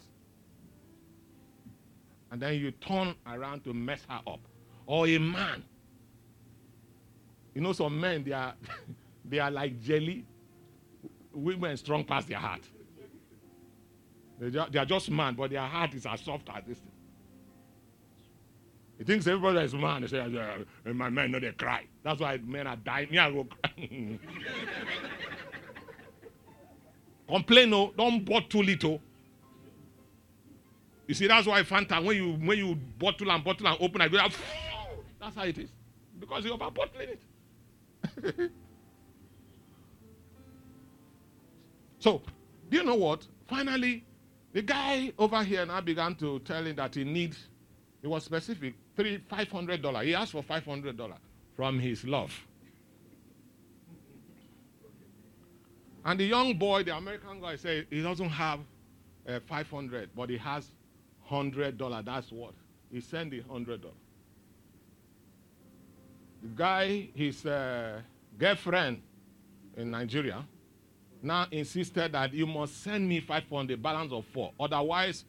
And 2.32 2.42
then 2.42 2.56
you 2.56 2.72
turn 2.72 3.16
around 3.26 3.64
to 3.64 3.74
mess 3.74 4.06
her 4.10 4.22
up. 4.28 4.40
Or 4.86 5.08
a 5.08 5.18
man. 5.18 5.64
You 7.54 7.62
know, 7.62 7.74
some 7.74 8.00
men, 8.00 8.24
they 8.24 8.32
are, 8.32 8.54
they 9.26 9.40
are 9.40 9.52
like 9.52 9.82
jelly. 9.82 10.26
Women 11.34 11.78
strong 11.78 12.04
past 12.04 12.28
their 12.28 12.38
heart. 12.38 12.62
They, 14.40 14.50
they 14.50 14.80
are 14.80 14.86
just 14.86 15.10
man, 15.12 15.36
but 15.36 15.50
their 15.50 15.62
heart 15.66 15.94
is 15.94 16.06
as 16.06 16.22
soft 16.22 16.50
as 16.56 16.64
this. 16.66 16.80
He 18.98 19.04
thinks 19.04 19.28
everybody 19.28 19.60
is 19.66 19.74
man. 19.74 20.02
They 20.02 20.08
say, 20.08 20.20
uh, 20.20 20.94
my 20.94 21.10
men 21.10 21.32
know 21.32 21.40
they 21.40 21.52
cry. 21.52 21.86
That's 22.04 22.20
why 22.20 22.38
men 22.38 22.68
are 22.68 22.76
dying. 22.76 23.10
Me, 23.10 23.18
I 23.18 23.32
go 23.32 23.46
cry. 23.46 23.72
Complain, 27.30 27.70
no. 27.70 27.94
Don't 27.98 28.26
bottle 28.26 28.66
too 28.66 28.94
oh. 28.94 29.02
You 31.10 31.16
see, 31.16 31.26
that's 31.26 31.48
why 31.48 31.64
Fanta, 31.64 32.06
when 32.06 32.16
you 32.18 32.34
when 32.34 32.56
you 32.56 32.76
bottle 32.76 33.32
and 33.32 33.44
bottle 33.44 33.66
and 33.66 33.78
open, 33.82 34.00
I 34.00 34.10
go, 34.10 34.20
that's 35.20 35.36
how 35.36 35.44
it 35.44 35.58
is. 35.58 35.72
Because 36.20 36.46
you're 36.46 36.54
about 36.54 36.76
bottling 36.76 37.10
it. 37.10 38.52
so, 41.98 42.22
do 42.70 42.78
you 42.78 42.84
know 42.84 42.94
what? 42.94 43.26
Finally, 43.48 44.06
the 44.54 44.62
guy 44.62 45.12
over 45.18 45.44
here 45.44 45.66
now 45.66 45.82
began 45.82 46.14
to 46.14 46.38
tell 46.42 46.64
him 46.64 46.76
that 46.76 46.94
he 46.94 47.04
needs, 47.04 47.48
he 48.04 48.08
was 48.08 48.24
specific, 48.24 48.76
three, 48.96 49.18
$500. 49.32 50.04
He 50.04 50.14
asked 50.14 50.34
for 50.34 50.44
$500 50.44 51.12
from 51.56 51.80
his 51.80 52.04
love. 52.06 52.40
And 56.06 56.20
the 56.20 56.26
young 56.26 56.54
boy, 56.54 56.84
the 56.84 56.96
American 56.96 57.42
guy, 57.42 57.56
said 57.56 57.88
he 57.90 58.04
doesn't 58.04 58.30
have 58.30 58.60
uh, 59.28 59.40
500, 59.48 60.12
but 60.16 60.30
he 60.30 60.38
has 60.38 60.72
$100. 61.30 62.06
That's 62.06 62.32
what. 62.32 62.54
He 62.92 63.02
sent 63.02 63.32
the 63.32 63.42
$100. 63.42 63.82
The 66.42 66.48
guy, 66.56 67.10
his 67.14 67.46
uh, 67.46 68.02
girlfriend 68.38 69.02
in 69.76 69.92
Nigeria, 69.92 70.46
now 71.22 71.48
insisted 71.52 72.14
that 72.14 72.34
you 72.34 72.48
must 72.48 72.82
send 72.82 73.08
me 73.08 73.20
five 73.20 73.44
on 73.52 73.68
the 73.68 73.76
balance 73.76 74.14
of 74.14 74.26
four. 74.26 74.54
Otherwise, 74.60 75.26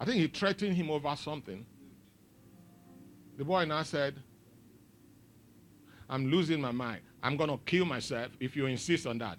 I 0.00 0.04
think 0.04 0.16
he 0.16 0.26
threatened 0.26 0.74
him 0.74 0.90
over 0.90 1.14
something. 1.16 1.64
The 3.36 3.44
boy 3.44 3.64
now 3.64 3.82
said, 3.84 4.16
I'm 6.10 6.26
losing 6.30 6.60
my 6.60 6.72
mind. 6.72 7.02
I'm 7.22 7.36
going 7.36 7.50
to 7.50 7.58
kill 7.64 7.84
myself 7.84 8.32
if 8.40 8.56
you 8.56 8.66
insist 8.66 9.06
on 9.06 9.18
that. 9.18 9.38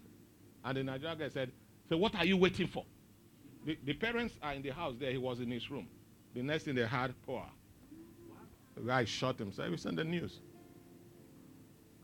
And 0.63 0.77
the 0.77 0.83
Nigerian 0.83 1.17
guy 1.17 1.29
said, 1.29 1.51
So 1.89 1.97
what 1.97 2.15
are 2.15 2.25
you 2.25 2.37
waiting 2.37 2.67
for? 2.67 2.85
The, 3.65 3.77
the 3.83 3.93
parents 3.93 4.35
are 4.41 4.53
in 4.53 4.61
the 4.61 4.69
house 4.69 4.95
there. 4.99 5.11
He 5.11 5.17
was 5.17 5.39
in 5.39 5.51
his 5.51 5.69
room. 5.69 5.87
The 6.33 6.43
next 6.43 6.63
thing 6.63 6.75
they 6.75 6.85
had, 6.85 7.13
poor. 7.25 7.45
The 8.75 8.81
guy 8.81 9.05
shot 9.05 9.39
himself. 9.39 9.69
He 9.69 9.77
sent 9.77 9.95
the 9.97 10.03
news. 10.03 10.39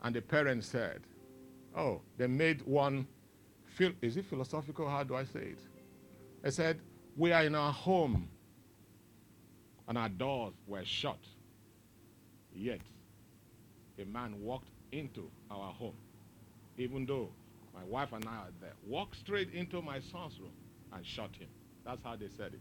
And 0.02 0.14
the 0.14 0.20
parents 0.20 0.66
said, 0.66 1.00
Oh, 1.76 2.00
they 2.16 2.26
made 2.26 2.62
one 2.62 3.06
feel 3.66 3.92
is 4.00 4.16
it 4.16 4.24
philosophical? 4.24 4.88
How 4.88 5.04
do 5.04 5.14
I 5.14 5.24
say 5.24 5.40
it? 5.40 5.58
They 6.42 6.50
said, 6.50 6.80
We 7.16 7.32
are 7.32 7.44
in 7.44 7.54
our 7.54 7.72
home 7.72 8.28
and 9.88 9.98
our 9.98 10.08
doors 10.08 10.54
were 10.66 10.84
shut. 10.84 11.18
Yet, 12.54 12.80
a 13.98 14.04
man 14.04 14.40
walked 14.40 14.68
into 14.92 15.30
our 15.50 15.72
home, 15.72 15.96
even 16.78 17.06
though 17.06 17.30
my 17.74 17.84
wife 17.84 18.12
and 18.12 18.24
I 18.26 18.36
are 18.36 18.52
there. 18.60 18.72
Walked 18.86 19.16
straight 19.16 19.52
into 19.52 19.82
my 19.82 20.00
son's 20.00 20.38
room 20.40 20.52
and 20.92 21.04
shot 21.04 21.30
him. 21.36 21.48
That's 21.84 22.02
how 22.02 22.16
they 22.16 22.28
said 22.28 22.54
it. 22.54 22.60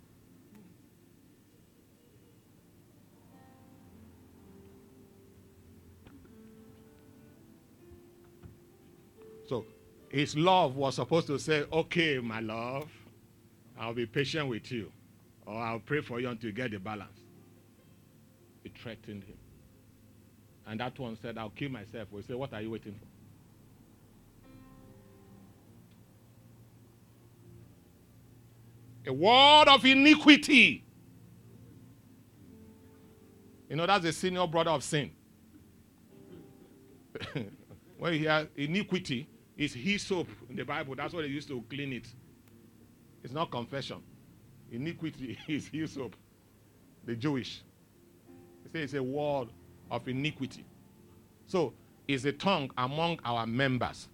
So 9.47 9.65
his 10.09 10.35
love 10.35 10.75
was 10.75 10.95
supposed 10.95 11.27
to 11.27 11.37
say, 11.39 11.65
Okay, 11.71 12.19
my 12.19 12.39
love, 12.39 12.89
I'll 13.79 13.93
be 13.93 14.05
patient 14.05 14.47
with 14.47 14.71
you, 14.71 14.91
or 15.45 15.55
I'll 15.55 15.79
pray 15.79 16.01
for 16.01 16.19
you 16.19 16.29
until 16.29 16.49
you 16.49 16.55
get 16.55 16.71
the 16.71 16.79
balance. 16.79 17.19
It 18.63 18.77
threatened 18.77 19.23
him. 19.23 19.37
And 20.67 20.79
that 20.79 20.97
one 20.97 21.17
said, 21.21 21.37
I'll 21.37 21.49
kill 21.51 21.69
myself. 21.69 22.11
We 22.11 22.21
say, 22.23 22.33
What 22.33 22.53
are 22.53 22.61
you 22.61 22.71
waiting 22.71 22.93
for? 22.93 23.05
A 29.07 29.13
word 29.13 29.67
of 29.67 29.85
iniquity. 29.85 30.83
You 33.69 33.75
know, 33.75 33.85
that's 33.85 34.03
the 34.03 34.13
senior 34.13 34.47
brother 34.47 34.71
of 34.71 34.83
sin. 34.83 35.11
when 37.97 38.13
you 38.13 38.19
hear 38.19 38.47
iniquity, 38.55 39.27
it's 39.57 39.73
hyssop 39.73 40.27
in 40.49 40.55
the 40.55 40.63
Bible. 40.65 40.95
That's 40.95 41.13
what 41.13 41.21
they 41.21 41.27
used 41.27 41.47
to 41.49 41.63
clean 41.69 41.93
it. 41.93 42.07
It's 43.23 43.33
not 43.33 43.51
confession. 43.51 44.01
Iniquity 44.71 45.37
is 45.47 45.67
hyssop. 45.67 46.15
The 47.05 47.15
Jewish. 47.15 47.63
They 48.63 48.79
say 48.79 48.83
it's 48.83 48.93
a 48.93 49.03
word 49.03 49.49
of 49.91 50.07
iniquity. 50.07 50.65
So 51.47 51.73
it's 52.07 52.25
a 52.25 52.31
tongue 52.31 52.71
among 52.77 53.19
our 53.23 53.45
members 53.45 54.09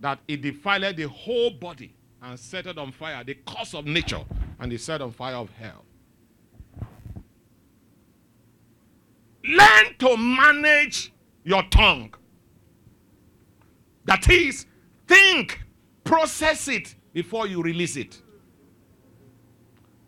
that 0.00 0.18
it 0.28 0.42
defiled 0.42 0.96
the 0.96 1.08
whole 1.08 1.50
body 1.50 1.94
and 2.22 2.38
set 2.38 2.66
it 2.66 2.78
on 2.78 2.92
fire, 2.92 3.22
the 3.24 3.34
cause 3.34 3.74
of 3.74 3.86
nature, 3.86 4.24
and 4.60 4.70
the 4.70 4.76
set 4.76 5.00
on 5.00 5.12
fire 5.12 5.36
of 5.36 5.50
hell. 5.50 5.84
Learn 9.44 9.94
to 9.98 10.16
manage 10.16 11.12
your 11.44 11.62
tongue. 11.70 12.12
That 14.06 14.28
is, 14.30 14.66
think, 15.06 15.60
process 16.04 16.68
it 16.68 16.94
before 17.12 17.46
you 17.46 17.62
release 17.62 17.96
it. 17.96 18.22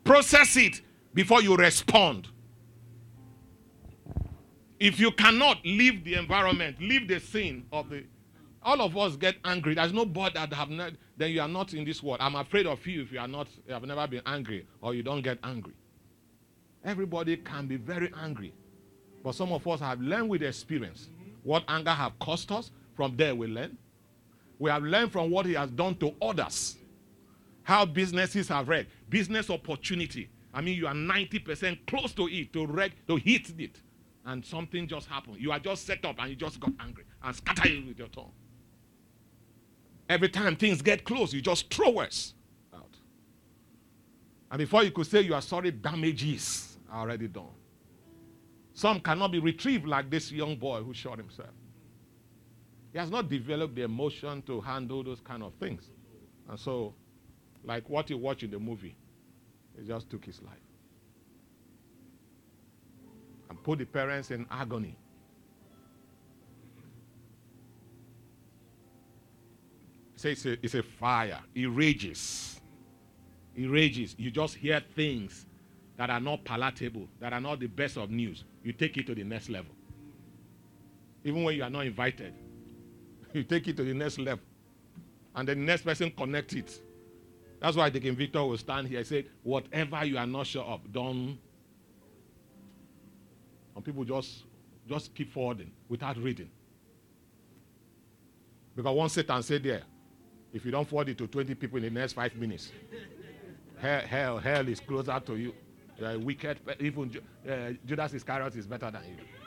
Process 0.05 0.57
it 0.57 0.81
before 1.13 1.43
you 1.43 1.57
respond. 1.57 2.29
If 4.81 5.01
you 5.01 5.11
cannot 5.11 5.59
leave 5.65 6.05
the 6.05 6.15
environment, 6.15 6.81
leave 6.81 7.09
the 7.09 7.19
scene 7.19 7.67
of 7.73 7.91
the 7.91 8.05
all 8.63 8.81
of 8.83 8.97
us 8.97 9.17
get 9.17 9.37
angry. 9.45 9.75
There's 9.75 9.93
nobody 9.93 10.35
that 10.35 10.53
have 10.53 10.69
not 10.69 10.93
then 11.17 11.31
you 11.31 11.41
are 11.41 11.49
not 11.49 11.75
in 11.75 11.85
this 11.85 12.03
world. 12.03 12.19
I'm 12.21 12.35
afraid 12.37 12.67
of 12.67 12.85
you 12.87 13.03
if 13.03 13.13
you 13.13 13.19
are 13.19 13.29
not 13.29 13.49
you 13.67 13.73
have 13.73 13.85
never 13.85 14.07
been 14.07 14.23
angry 14.27 14.67
or 14.81 14.95
you 14.95 15.03
don't 15.03 15.23
get 15.23 15.39
angry. 15.43 15.75
Everybody 16.85 17.37
can 17.39 17.67
be 17.67 17.77
very 17.77 18.13
angry. 18.21 18.53
But 19.25 19.35
some 19.35 19.53
of 19.53 19.67
us 19.67 19.81
have 19.81 20.01
learned 20.01 20.29
with 20.29 20.43
experience 20.43 21.09
what 21.43 21.65
anger 21.69 21.91
have 21.91 22.19
cost 22.19 22.53
us. 22.53 22.71
From 22.95 23.17
there 23.17 23.35
we 23.35 23.47
learn. 23.47 23.77
We 24.59 24.71
have 24.71 24.83
learned 24.83 25.13
from 25.13 25.31
what 25.31 25.47
he 25.47 25.55
has 25.55 25.71
done 25.71 25.95
to 25.97 26.15
others. 26.21 26.77
How 27.63 27.85
businesses 27.85 28.49
have 28.49 28.69
read. 28.69 28.87
Business 29.09 29.51
opportunity. 29.51 30.31
I 30.53 30.61
mean, 30.61 30.77
you 30.77 30.87
are 30.87 30.95
90% 30.95 31.87
close 31.87 32.13
to 32.15 32.27
it, 32.29 32.53
to 32.55 32.67
read, 32.67 32.93
to 33.07 33.17
hit 33.17 33.53
it. 33.59 33.81
And 34.25 34.45
something 34.45 34.89
just 34.89 35.07
happened. 35.07 35.37
You 35.39 35.53
are 35.53 35.59
just 35.59 35.87
set 35.87 36.05
up 36.05 36.17
and 36.19 36.31
you 36.31 36.37
just 36.37 36.59
got 36.61 36.73
angry 36.81 37.05
and 37.23 37.37
scatter 37.37 37.69
it 37.69 37.87
with 37.87 37.99
your 37.99 38.09
tongue. 38.09 38.33
Every 40.09 40.29
time 40.29 40.57
things 40.57 40.83
get 40.83 41.05
close, 41.05 41.33
you 41.33 41.41
just 41.41 41.73
throw 41.73 41.91
words 41.91 42.35
out. 42.75 42.97
And 44.51 44.59
before 44.59 44.83
you 44.83 44.91
could 44.91 45.07
say 45.07 45.21
you 45.21 45.35
are 45.35 45.43
sorry, 45.43 45.71
damages 45.71 46.79
are 46.91 47.01
already 47.01 47.29
done. 47.29 47.51
Some 48.73 49.01
cannot 49.01 49.33
be 49.33 49.39
retrieved 49.39 49.87
like 49.87 50.09
this 50.09 50.33
young 50.33 50.57
boy 50.57 50.83
who 50.83 50.95
shot 50.95 51.19
himself. 51.19 51.51
He 52.93 52.99
has 52.99 53.11
not 53.11 53.29
developed 53.29 53.75
the 53.75 53.83
emotion 53.83 54.43
to 54.43 54.61
handle 54.61 55.03
those 55.03 55.21
kind 55.21 55.43
of 55.43 55.53
things. 55.55 55.91
And 56.49 56.59
so, 56.59 56.95
like 57.65 57.89
what 57.89 58.09
you 58.11 58.17
watch 58.17 58.43
in 58.43 58.51
the 58.51 58.59
movie, 58.59 58.97
he 59.79 59.87
just 59.87 60.09
took 60.11 60.25
his 60.25 60.41
life. 60.43 60.55
And 63.51 63.63
put 63.63 63.79
the 63.79 63.85
parents 63.87 64.31
in 64.31 64.47
agony. 64.51 64.97
Say 70.17 70.33
it's 70.33 70.47
a, 70.47 70.53
it's 70.65 70.75
a 70.75 70.83
fire. 70.83 71.41
It 71.55 71.67
rages. 71.67 72.61
It 73.55 73.69
rages. 73.69 74.17
You 74.19 74.31
just 74.31 74.57
hear 74.57 74.83
things 74.97 75.47
that 75.97 76.11
are 76.11 76.21
not 76.21 76.45
palatable, 76.45 77.09
that 77.21 77.33
are 77.33 77.41
not 77.41 77.61
the 77.61 77.67
best 77.67 77.97
of 77.97 78.11
news. 78.11 78.45
You 78.63 78.73
take 78.73 78.97
it 78.97 79.07
to 79.07 79.15
the 79.15 79.25
next 79.25 79.49
level. 79.49 79.75
Even 81.25 81.45
when 81.45 81.57
you 81.57 81.63
are 81.63 81.71
not 81.71 81.87
invited, 81.87 82.35
you 83.35 83.45
take 83.45 83.69
it 83.69 83.77
to 83.77 83.85
the 83.85 83.95
next 83.95 84.19
level. 84.19 84.45
And 85.35 85.49
the 85.49 85.55
next 85.55 85.83
person 85.83 86.11
connect 86.11 86.53
it. 86.55 86.81
That's 87.61 87.77
why 87.77 87.91
Deacon 87.91 88.15
Victor 88.15 88.45
will 88.45 88.59
stand 88.59 88.89
here 88.89 88.99
and 88.99 89.07
say, 89.07 89.27
whatever 89.43 90.05
you 90.05 90.17
are 90.17 90.27
not 90.27 90.47
sure 90.47 90.65
of, 90.65 90.81
don't. 90.93 91.39
And 93.75 93.85
people 93.85 94.05
just, 94.05 94.45
just 94.89 95.15
keep 95.15 95.33
forwarding 95.33 95.73
without 95.89 96.17
reading. 96.19 96.51
Because 98.75 98.97
once 98.97 99.13
Satan 99.15 99.43
said 99.43 99.63
there, 99.63 99.83
if 100.53 100.65
you 100.65 100.71
don't 100.71 100.89
forward 100.89 101.09
it 101.09 101.19
to 101.19 101.27
20 101.27 101.55
people 101.57 101.79
in 101.79 101.93
the 101.93 102.01
next 102.01 102.13
five 102.13 102.35
minutes, 102.37 102.71
hell, 103.79 104.01
hell, 104.01 104.39
hell 104.39 104.69
is 104.69 104.81
closer 104.81 105.21
to 105.21 105.37
you. 105.37 105.53
Uh, 106.01 106.17
wicked, 106.21 106.61
even 106.79 107.11
uh, 107.49 107.71
Judas 107.85 108.15
Iscariot 108.15 108.55
is 108.55 108.69
better 108.69 108.89
than 108.89 109.03
you. 109.05 109.38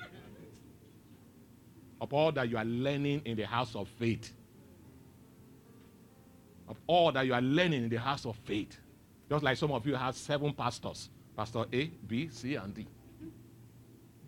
Of 2.01 2.13
all 2.13 2.33
that 2.33 2.49
you 2.49 2.57
are 2.57 2.65
learning 2.65 3.21
in 3.23 3.37
the 3.37 3.45
house 3.45 3.75
of 3.75 3.87
faith, 3.87 4.33
of 6.67 6.77
all 6.87 7.13
that 7.13 7.25
you 7.25 7.33
are 7.33 7.41
learning 7.41 7.83
in 7.83 7.89
the 7.89 7.97
house 7.99 8.25
of 8.25 8.35
faith, 8.43 8.77
just 9.29 9.43
like 9.43 9.55
some 9.55 9.71
of 9.71 9.87
you 9.87 9.95
have 9.95 10.15
seven 10.15 10.51
pastors 10.51 11.09
Pastor 11.37 11.65
A, 11.71 11.85
B, 12.07 12.27
C, 12.29 12.55
and 12.55 12.73
D. 12.73 12.85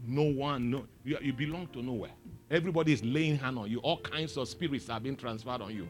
No 0.08 0.24
one, 0.24 0.72
no, 0.72 0.86
you, 1.04 1.18
you 1.22 1.34
belong 1.34 1.68
to 1.68 1.82
nowhere. 1.82 2.12
Everybody 2.50 2.94
is 2.94 3.04
laying 3.04 3.38
hand 3.38 3.58
on 3.58 3.70
you. 3.70 3.80
All 3.80 3.98
kinds 4.00 4.38
of 4.38 4.48
spirits 4.48 4.90
are 4.90 5.00
being 5.00 5.16
transferred 5.18 5.62
on 5.62 5.76
you 5.76 5.88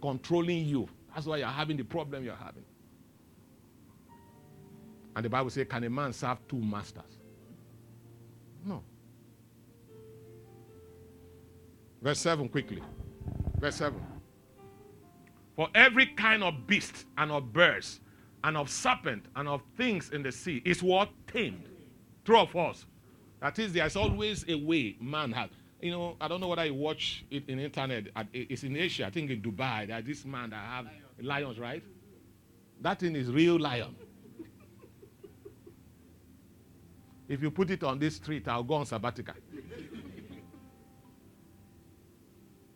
controlling 0.00 0.66
you. 0.66 0.88
That's 1.14 1.26
why 1.26 1.38
you're 1.38 1.48
having 1.48 1.76
the 1.76 1.84
problem 1.84 2.24
you're 2.24 2.34
having. 2.34 2.64
And 5.16 5.24
the 5.24 5.28
Bible 5.28 5.50
says, 5.50 5.66
Can 5.68 5.84
a 5.84 5.90
man 5.90 6.12
serve 6.12 6.38
two 6.48 6.58
masters? 6.60 7.17
Verse 12.00 12.18
7 12.20 12.48
quickly. 12.48 12.82
Verse 13.58 13.76
7. 13.76 14.00
For 15.56 15.68
every 15.74 16.06
kind 16.06 16.44
of 16.44 16.66
beast 16.66 17.06
and 17.16 17.32
of 17.32 17.52
birds 17.52 18.00
and 18.44 18.56
of 18.56 18.70
serpent 18.70 19.24
and 19.34 19.48
of 19.48 19.62
things 19.76 20.10
in 20.10 20.22
the 20.22 20.30
sea 20.30 20.62
is 20.64 20.82
what? 20.82 21.10
Tamed. 21.26 21.68
True 22.24 22.38
of 22.38 22.54
us. 22.54 22.86
That 23.40 23.58
is, 23.58 23.72
there's 23.72 23.96
always 23.96 24.44
a 24.48 24.54
way 24.54 24.96
man 25.00 25.32
has 25.32 25.50
you 25.80 25.92
know, 25.92 26.16
I 26.20 26.26
don't 26.28 26.40
know 26.40 26.48
whether 26.48 26.64
you 26.64 26.74
watch 26.74 27.24
it 27.30 27.48
in 27.48 27.58
internet. 27.60 28.08
It's 28.32 28.64
in 28.64 28.76
Asia, 28.76 29.06
I 29.06 29.10
think 29.10 29.30
in 29.30 29.40
Dubai. 29.40 29.86
That 29.88 30.04
this 30.04 30.24
man 30.24 30.50
that 30.50 30.56
have 30.56 30.86
lions, 31.20 31.58
right? 31.58 31.82
That 32.80 32.98
thing 32.98 33.14
is 33.14 33.30
real 33.30 33.58
lion. 33.58 33.94
if 37.28 37.42
you 37.42 37.50
put 37.50 37.70
it 37.70 37.84
on 37.84 37.98
this 37.98 38.16
street, 38.16 38.48
I'll 38.48 38.62
go 38.62 38.74
on 38.74 38.86
sabbatical. 38.86 39.34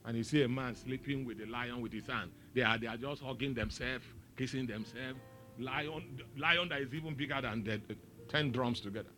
And 0.04 0.16
you 0.16 0.24
see 0.24 0.42
a 0.42 0.48
man 0.48 0.74
sleeping 0.74 1.24
with 1.24 1.40
a 1.40 1.46
lion 1.46 1.80
with 1.80 1.92
his 1.92 2.06
hand. 2.06 2.30
They 2.54 2.62
are, 2.62 2.78
they 2.78 2.86
are 2.86 2.96
just 2.96 3.22
hugging 3.22 3.54
themselves, 3.54 4.04
kissing 4.36 4.66
themselves. 4.66 5.18
Lion, 5.58 6.20
lion 6.36 6.68
that 6.70 6.80
is 6.80 6.94
even 6.94 7.14
bigger 7.14 7.40
than 7.40 7.62
the, 7.62 7.74
uh, 7.74 7.94
10 8.28 8.52
drums 8.52 8.80
together. 8.80 9.10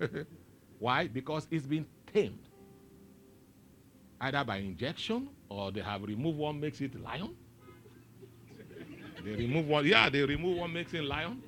Why? 0.78 1.06
Because 1.06 1.46
it's 1.50 1.66
been 1.66 1.86
tamed 2.12 2.38
either 4.20 4.44
by 4.44 4.56
injection 4.58 5.28
or 5.48 5.70
they 5.72 5.80
have 5.80 6.02
removed 6.02 6.38
one 6.38 6.58
makes 6.60 6.80
it 6.80 7.00
lion. 7.02 7.34
they 9.24 9.32
remove 9.34 9.66
one, 9.68 9.86
yeah, 9.86 10.08
they 10.08 10.22
remove 10.24 10.58
one 10.58 10.72
makes 10.72 10.94
it 10.94 11.04
lion. 11.04 11.42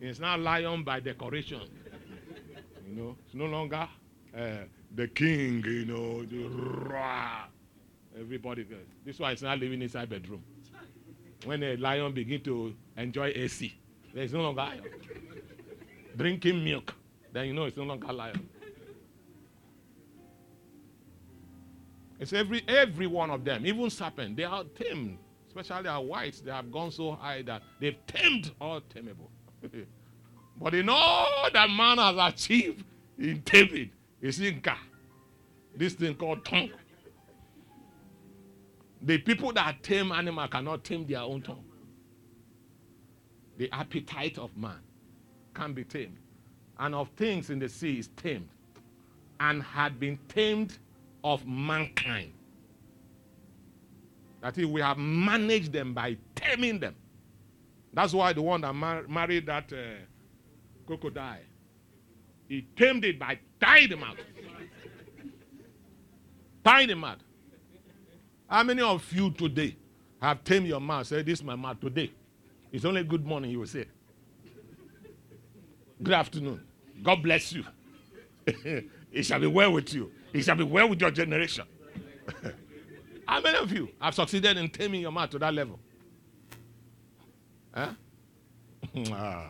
It's 0.00 0.20
now 0.20 0.36
lion 0.36 0.82
by 0.84 1.00
decoration. 1.00 1.60
You 2.88 2.94
know, 2.94 3.16
it's 3.24 3.34
no 3.34 3.46
longer 3.46 3.88
uh, 4.36 4.40
the 4.94 5.08
king, 5.08 5.62
you 5.64 5.86
know, 5.86 6.24
the 6.24 6.48
rah. 6.48 7.46
Everybody 8.18 8.64
goes. 8.64 8.78
This 9.04 9.18
one 9.18 9.32
is 9.32 9.42
not 9.42 9.58
living 9.58 9.82
inside 9.82 10.08
bedroom. 10.08 10.42
When 11.44 11.62
a 11.62 11.76
lion 11.76 12.12
begin 12.12 12.40
to 12.42 12.74
enjoy 12.96 13.32
AC, 13.34 13.74
there's 14.14 14.32
no 14.32 14.42
longer 14.42 14.62
lion. 14.62 14.82
Drinking 16.16 16.64
milk, 16.64 16.94
then 17.32 17.46
you 17.46 17.52
know 17.52 17.64
it's 17.64 17.76
no 17.76 17.82
longer 17.82 18.12
lion. 18.12 18.48
It's 22.20 22.32
every 22.32 22.62
every 22.68 23.06
one 23.08 23.30
of 23.30 23.44
them, 23.44 23.66
even 23.66 23.90
serpent, 23.90 24.36
they 24.36 24.44
are 24.44 24.64
tamed. 24.64 25.18
Especially 25.48 25.88
our 25.88 26.02
whites, 26.02 26.40
they 26.40 26.50
have 26.50 26.70
gone 26.70 26.90
so 26.90 27.12
high 27.12 27.42
that 27.42 27.62
they've 27.80 27.98
tamed 28.06 28.52
all 28.60 28.80
tameable. 28.80 29.28
but 30.60 30.74
in 30.74 30.88
all 30.88 31.48
that 31.52 31.68
man 31.70 31.98
has 31.98 32.16
achieved 32.32 32.84
in 33.18 33.42
taming, 33.42 33.90
is 34.20 34.40
Inca. 34.40 34.76
This 35.76 35.94
thing 35.94 36.14
called 36.14 36.44
tongue. 36.44 36.70
The 39.04 39.18
people 39.18 39.52
that 39.52 39.82
tame 39.82 40.12
animal 40.12 40.48
cannot 40.48 40.82
tame 40.82 41.06
their 41.06 41.20
own 41.20 41.42
tongue. 41.42 41.64
The 43.58 43.70
appetite 43.70 44.38
of 44.38 44.56
man 44.56 44.80
can 45.52 45.74
be 45.74 45.84
tamed. 45.84 46.16
And 46.78 46.94
of 46.94 47.10
things 47.10 47.50
in 47.50 47.58
the 47.58 47.68
sea 47.68 47.98
is 47.98 48.08
tamed. 48.16 48.48
And 49.40 49.62
had 49.62 50.00
been 50.00 50.18
tamed 50.28 50.78
of 51.22 51.46
mankind. 51.46 52.32
That 54.40 54.56
is, 54.56 54.66
we 54.66 54.80
have 54.80 54.96
managed 54.96 55.72
them 55.72 55.92
by 55.92 56.16
taming 56.34 56.80
them. 56.80 56.94
That's 57.92 58.14
why 58.14 58.32
the 58.32 58.42
one 58.42 58.62
that 58.62 58.74
mar- 58.74 59.04
married 59.08 59.46
that 59.46 59.72
uh, 59.72 59.76
crocodile, 60.86 61.38
he 62.48 62.66
tamed 62.76 63.04
it 63.04 63.18
by 63.18 63.38
tying 63.60 63.90
him 63.90 64.02
out. 64.02 64.16
tying 66.64 66.88
him 66.88 67.04
out. 67.04 67.18
How 68.48 68.62
many 68.62 68.82
of 68.82 69.10
you 69.12 69.30
today 69.30 69.76
have 70.20 70.44
tamed 70.44 70.66
your 70.66 70.80
mouth? 70.80 71.06
Say, 71.06 71.22
This 71.22 71.40
is 71.40 71.44
my 71.44 71.56
mouth 71.56 71.80
today. 71.80 72.10
It's 72.72 72.84
only 72.84 73.04
good 73.04 73.24
morning, 73.24 73.50
you 73.50 73.60
will 73.60 73.66
say. 73.66 73.86
Good 76.02 76.14
afternoon. 76.14 76.60
God 77.02 77.22
bless 77.22 77.52
you. 77.52 77.64
it 78.46 79.22
shall 79.22 79.40
be 79.40 79.46
well 79.46 79.72
with 79.72 79.94
you. 79.94 80.10
It 80.32 80.42
shall 80.42 80.56
be 80.56 80.64
well 80.64 80.88
with 80.88 81.00
your 81.00 81.10
generation. 81.10 81.64
How 83.26 83.40
many 83.40 83.56
of 83.58 83.72
you 83.72 83.88
have 84.00 84.14
succeeded 84.14 84.56
in 84.58 84.68
taming 84.68 85.00
your 85.00 85.12
mouth 85.12 85.30
to 85.30 85.38
that 85.38 85.54
level? 85.54 85.78
Huh? 87.72 87.90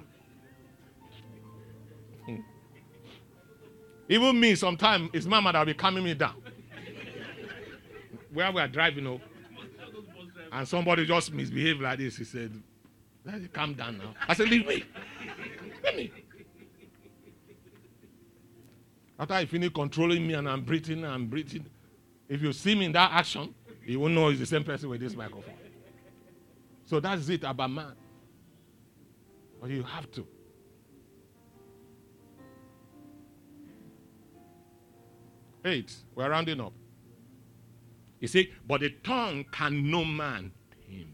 Even 4.09 4.39
me, 4.39 4.55
sometimes 4.55 5.11
it's 5.13 5.27
mama 5.27 5.53
that 5.53 5.59
will 5.61 5.67
be 5.67 5.75
calming 5.75 6.05
me 6.05 6.15
down. 6.15 6.35
Where 8.35 8.51
we 8.51 8.61
are 8.61 8.69
driving, 8.69 9.07
oh, 9.07 9.21
and 10.51 10.67
somebody 10.69 11.07
just 11.07 11.33
misbehaved 11.33 11.81
like 11.81 11.99
this. 11.99 12.17
He 12.17 12.25
said, 12.25 12.53
Calm 13.53 13.75
down 13.75 13.99
now. 13.99 14.15
I 14.29 14.35
said, 14.35 14.49
Leave 14.49 14.67
me. 14.67 14.85
Let 15.83 15.97
me. 15.97 16.13
After 19.19 19.35
I 19.35 19.47
finish 19.47 19.73
controlling 19.73 20.27
me 20.27 20.35
and 20.35 20.49
I'm 20.49 20.63
breathing 20.63 21.05
and 21.05 21.31
breathing, 21.31 21.65
if 22.29 22.43
you 22.43 22.53
see 22.53 22.75
me 22.75 22.87
in 22.87 22.93
that 22.93 23.13
action, 23.13 23.55
you 23.87 24.01
won't 24.01 24.15
know 24.15 24.29
it's 24.29 24.41
the 24.41 24.47
same 24.47 24.65
person 24.65 24.89
with 24.89 25.01
this 25.01 25.15
microphone. 25.15 25.55
So 26.85 26.99
that's 26.99 27.29
it 27.29 27.45
about 27.45 27.71
man. 27.71 27.93
But 29.61 29.71
you 29.71 29.85
have 29.85 30.11
to. 30.13 30.27
Eight, 35.65 35.95
we're 36.15 36.29
rounding 36.29 36.61
up. 36.61 36.73
You 38.25 38.29
see, 38.29 38.51
but 38.67 38.81
the 38.81 38.89
tongue 38.89 39.45
can 39.53 39.91
no 39.91 40.03
man 40.03 40.51
tame. 40.89 41.13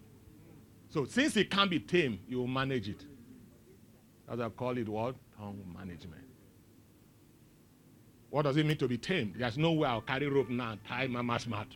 So 0.91 1.05
since 1.07 1.37
it 1.37 1.51
can't 1.51 1.69
be 1.69 1.81
tamed, 1.81 2.21
you 2.29 2.39
will 2.39 2.47
manage 2.47 2.89
it. 2.89 3.05
As 4.29 4.39
I 4.39 4.49
call 4.49 4.79
it 4.79 4.89
what? 4.89 5.17
Tongue 5.37 5.61
management. 5.77 6.23
What 8.29 8.43
does 8.43 8.57
it 8.59 8.65
mean 8.65 8.77
to 8.77 8.87
be 8.87 8.97
tamed? 8.97 9.35
There's 9.39 9.59
no 9.59 9.73
way 9.73 9.89
I'll 9.89 10.03
carry 10.03 10.29
rope 10.29 10.51
now 10.51 10.71
and 10.71 10.85
tie 10.85 11.09
mama's 11.09 11.49
mouth. 11.49 11.67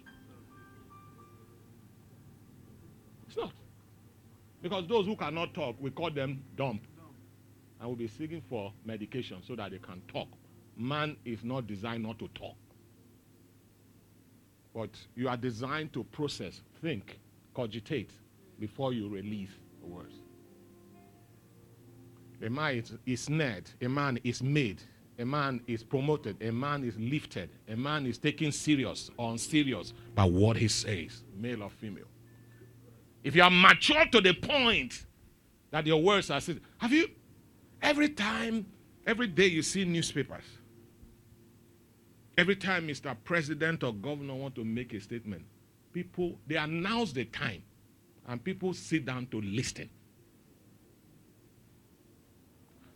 It's 3.27 3.37
not. 3.37 3.51
Because 4.63 4.87
those 4.87 5.05
who 5.05 5.17
cannot 5.17 5.53
talk, 5.53 5.75
we 5.81 5.91
call 5.91 6.13
them 6.13 6.45
dumb. 6.57 6.79
And 7.81 7.89
we'll 7.89 7.97
be 7.97 8.07
seeking 8.07 8.41
for 8.49 8.73
medication 8.85 9.39
so 9.45 9.57
that 9.57 9.73
they 9.73 9.79
can 9.79 10.01
talk. 10.07 10.29
Man 10.77 11.17
is 11.25 11.43
not 11.43 11.67
designed 11.67 12.05
not 12.05 12.21
to 12.21 12.29
talk. 12.37 12.55
But 14.75 14.91
you 15.15 15.29
are 15.29 15.37
designed 15.37 15.93
to 15.93 16.03
process, 16.05 16.61
think, 16.83 17.21
cogitate 17.55 18.11
before 18.59 18.93
you 18.93 19.09
release 19.09 19.51
the 19.81 19.87
words. 19.87 20.15
A 22.43 22.51
man 22.51 22.77
is, 22.77 22.93
is 23.07 23.21
snared, 23.23 23.71
a 23.81 23.89
man 23.89 24.19
is 24.25 24.43
made, 24.43 24.83
a 25.19 25.25
man 25.25 25.61
is 25.69 25.85
promoted, 25.85 26.43
a 26.43 26.51
man 26.51 26.83
is 26.83 26.99
lifted, 26.99 27.49
a 27.69 27.77
man 27.77 28.05
is 28.07 28.19
taken 28.19 28.51
serious 28.51 29.11
or 29.17 29.31
unserious 29.31 29.95
by 30.15 30.25
what 30.25 30.57
he 30.57 30.67
says, 30.67 31.23
male 31.37 31.63
or 31.63 31.71
female. 31.71 32.09
If 33.23 33.37
you 33.37 33.43
are 33.43 33.51
mature 33.51 34.05
to 34.07 34.21
the 34.21 34.35
point 34.35 35.07
that 35.71 35.87
your 35.87 36.03
words 36.03 36.31
are 36.31 36.41
said, 36.41 36.61
have 36.79 36.93
you 36.93 37.09
every 37.81 38.09
time, 38.09 38.67
every 39.07 39.29
day 39.29 39.47
you 39.47 39.63
see 39.63 39.85
newspapers, 39.85 40.45
every 42.37 42.57
time 42.57 42.89
Mr. 42.89 43.17
President 43.25 43.83
or 43.83 43.93
governor 43.93 44.35
want 44.35 44.55
to 44.57 44.65
make 44.65 44.93
a 44.93 45.01
statement, 45.01 45.45
people 45.93 46.39
they 46.47 46.57
announce 46.57 47.13
the 47.13 47.25
time 47.25 47.63
and 48.27 48.43
people 48.43 48.75
sit 48.75 49.05
down 49.05 49.27
to 49.27 49.41
listen. 49.41 49.89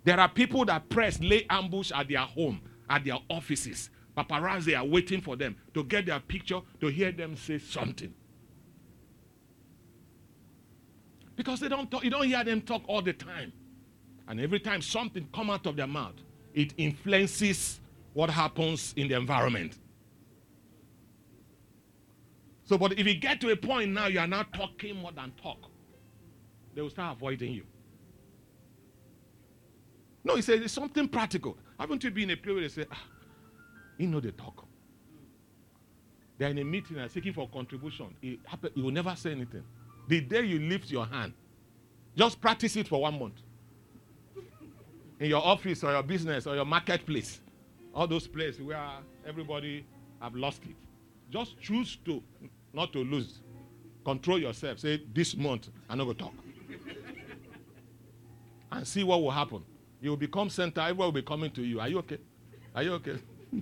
There 0.05 0.19
are 0.19 0.29
people 0.29 0.65
that 0.67 0.89
press, 0.89 1.21
lay 1.21 1.47
ambush 1.51 1.93
at 1.95 2.09
their 2.09 2.21
home, 2.21 2.63
at 2.89 3.05
their 3.05 3.19
offices. 3.29 3.91
Paparazzi 4.17 4.77
are 4.77 4.85
waiting 4.85 5.21
for 5.21 5.37
them 5.37 5.57
to 5.75 5.85
get 5.85 6.07
their 6.07 6.19
picture, 6.19 6.61
to 6.81 6.87
hear 6.89 7.13
them 7.13 7.37
say 7.37 7.59
something. 7.59 8.13
Because 11.37 11.61
they 11.61 11.69
don't 11.69 11.91
talk, 11.91 12.03
you 12.03 12.11
don't 12.11 12.27
hear 12.27 12.43
them 12.43 12.63
talk 12.63 12.83
all 12.89 13.03
the 13.03 13.13
time. 13.13 13.53
And 14.27 14.41
every 14.41 14.61
time 14.61 14.83
something 14.83 15.29
come 15.33 15.51
out 15.51 15.67
of 15.67 15.77
their 15.77 15.87
mouth, 15.87 16.15
it 16.53 16.75
influences 16.77 17.81
what 18.19 18.31
happens 18.31 18.95
in 18.97 19.07
the 19.07 19.15
environment. 19.15 19.79
So, 22.65 22.77
but 22.77 22.99
if 22.99 23.07
you 23.07 23.15
get 23.15 23.41
to 23.43 23.51
a 23.51 23.57
point 23.57 23.93
now, 23.93 24.09
you 24.09 24.19
are 24.19 24.27
now 24.27 24.43
talking 24.43 24.97
more 24.97 25.13
than 25.13 25.31
talk, 25.41 25.71
they 26.75 26.83
will 26.83 26.91
start 26.91 27.17
avoiding 27.17 27.53
you. 27.53 27.63
No, 30.25 30.35
he 30.35 30.43
says 30.43 30.61
it's 30.61 30.73
something 30.73 31.07
practical. 31.07 31.57
Haven't 31.79 32.03
you 32.03 32.11
been 32.11 32.25
in 32.25 32.37
a 32.37 32.37
place 32.37 32.55
where 32.55 32.63
they 32.63 32.69
say, 32.69 32.87
ah, 32.91 33.05
you 33.99 34.09
know 34.09 34.19
they 34.19 34.33
talk. 34.33 34.67
They're 36.39 36.51
in 36.51 36.59
a 36.59 36.65
meeting 36.65 36.97
and 36.97 37.09
seeking 37.09 37.33
for 37.33 37.49
contribution. 37.49 38.17
It 38.21 38.41
happen, 38.45 38.73
you 38.75 38.83
will 38.83 38.91
never 38.91 39.15
say 39.15 39.31
anything. 39.31 39.63
The 40.09 40.23
day 40.23 40.43
you 40.43 40.59
lift 40.59 40.91
your 40.91 41.07
hand, 41.07 41.35
just 42.17 42.41
practice 42.41 42.75
it 42.75 42.89
for 42.89 43.01
one 43.01 43.17
month. 43.17 43.35
In 45.21 45.31
your 45.31 45.45
office 45.45 45.85
or 45.85 45.93
your 45.93 46.03
business 46.03 46.49
or 46.49 46.57
your 46.57 46.65
marketplace, 46.65 47.43
all 47.99 48.07
those 48.07 48.29
places 48.29 48.63
where 48.63 48.81
everybody 49.27 49.85
have 50.23 50.37
lost 50.37 50.63
it. 50.63 50.77
Just 51.31 51.61
choose 51.61 51.99
to 52.05 52.23
not 52.73 52.93
to 52.93 53.01
lose. 53.01 53.41
Control 54.05 54.39
yourself. 54.39 54.79
Say 54.79 55.03
this 55.13 55.37
month 55.37 55.69
I'm 55.91 55.99
not 55.99 56.05
gonna 56.05 56.19
talk. 56.19 56.35
and 58.73 58.87
see 58.87 59.03
what 59.03 59.21
will 59.21 59.33
happen. 59.33 59.65
You 60.01 60.11
will 60.11 60.17
become 60.17 60.49
center, 60.49 60.81
everyone 60.81 61.07
will 61.07 61.13
be 61.13 61.23
coming 61.23 61.51
to 61.51 61.63
you. 61.63 61.81
Are 61.81 61.89
you 61.89 61.99
okay? 61.99 62.19
Are 62.73 62.85
you 62.85 62.93
okay? 62.93 63.17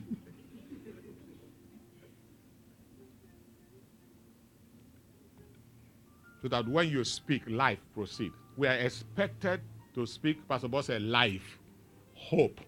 so 6.42 6.48
that 6.48 6.68
when 6.68 6.90
you 6.90 7.02
speak, 7.04 7.44
life 7.48 7.78
proceed. 7.94 8.32
We 8.58 8.68
are 8.68 8.74
expected 8.74 9.62
to 9.94 10.04
speak, 10.04 10.46
Pastor 10.46 10.68
Boss 10.68 10.88
said, 10.88 11.00
life, 11.00 11.58
hope, 12.14 12.60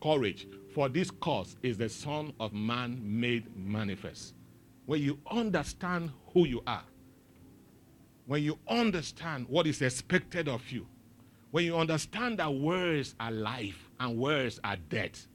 courage. 0.00 0.46
For 0.72 0.88
this 0.88 1.10
cause 1.10 1.56
is 1.62 1.76
the 1.76 1.88
Son 1.88 2.32
of 2.40 2.54
Man 2.54 2.98
made 3.02 3.54
manifest. 3.56 4.34
When 4.86 5.02
you 5.02 5.18
understand 5.30 6.10
who 6.32 6.46
you 6.46 6.62
are, 6.66 6.84
when 8.26 8.42
you 8.42 8.58
understand 8.68 9.46
what 9.48 9.66
is 9.66 9.82
expected 9.82 10.48
of 10.48 10.70
you, 10.70 10.86
when 11.50 11.66
you 11.66 11.76
understand 11.76 12.38
that 12.38 12.52
words 12.52 13.14
are 13.20 13.30
life 13.30 13.90
and 14.00 14.16
words 14.16 14.60
are 14.64 14.76
death, 14.88 15.28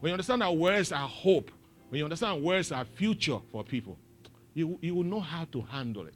when 0.00 0.10
you 0.10 0.14
understand 0.14 0.42
that 0.42 0.56
words 0.56 0.90
are 0.90 1.06
hope, 1.06 1.52
when 1.88 1.98
you 2.00 2.04
understand 2.04 2.42
words 2.42 2.72
are 2.72 2.84
future 2.84 3.38
for 3.52 3.62
people, 3.62 3.96
you, 4.54 4.76
you 4.82 4.96
will 4.96 5.04
know 5.04 5.20
how 5.20 5.44
to 5.52 5.60
handle 5.60 6.06
it. 6.06 6.14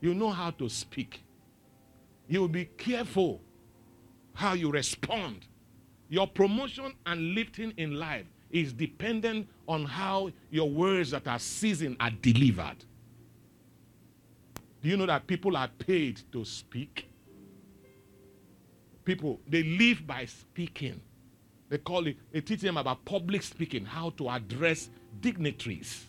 You 0.00 0.14
know 0.14 0.30
how 0.30 0.50
to 0.52 0.68
speak. 0.70 1.22
You 2.28 2.40
will 2.40 2.48
be 2.48 2.64
careful 2.64 3.42
how 4.32 4.54
you 4.54 4.70
respond. 4.70 5.46
Your 6.08 6.26
promotion 6.26 6.92
and 7.06 7.34
lifting 7.34 7.72
in 7.76 7.98
life 7.98 8.26
is 8.50 8.72
dependent 8.72 9.48
on 9.66 9.84
how 9.84 10.30
your 10.50 10.70
words 10.70 11.10
that 11.10 11.26
are 11.26 11.38
seasoned 11.38 11.96
are 11.98 12.10
delivered. 12.10 12.76
Do 14.82 14.88
you 14.88 14.96
know 14.96 15.06
that 15.06 15.26
people 15.26 15.56
are 15.56 15.68
paid 15.68 16.20
to 16.32 16.44
speak? 16.44 17.08
People, 19.04 19.40
they 19.48 19.62
live 19.62 20.06
by 20.06 20.26
speaking. 20.26 21.00
They 21.68 21.78
call 21.78 22.06
it, 22.06 22.16
they 22.32 22.40
teach 22.42 22.60
them 22.60 22.76
about 22.76 23.04
public 23.04 23.42
speaking, 23.42 23.84
how 23.84 24.10
to 24.10 24.28
address 24.28 24.90
dignitaries. 25.20 26.06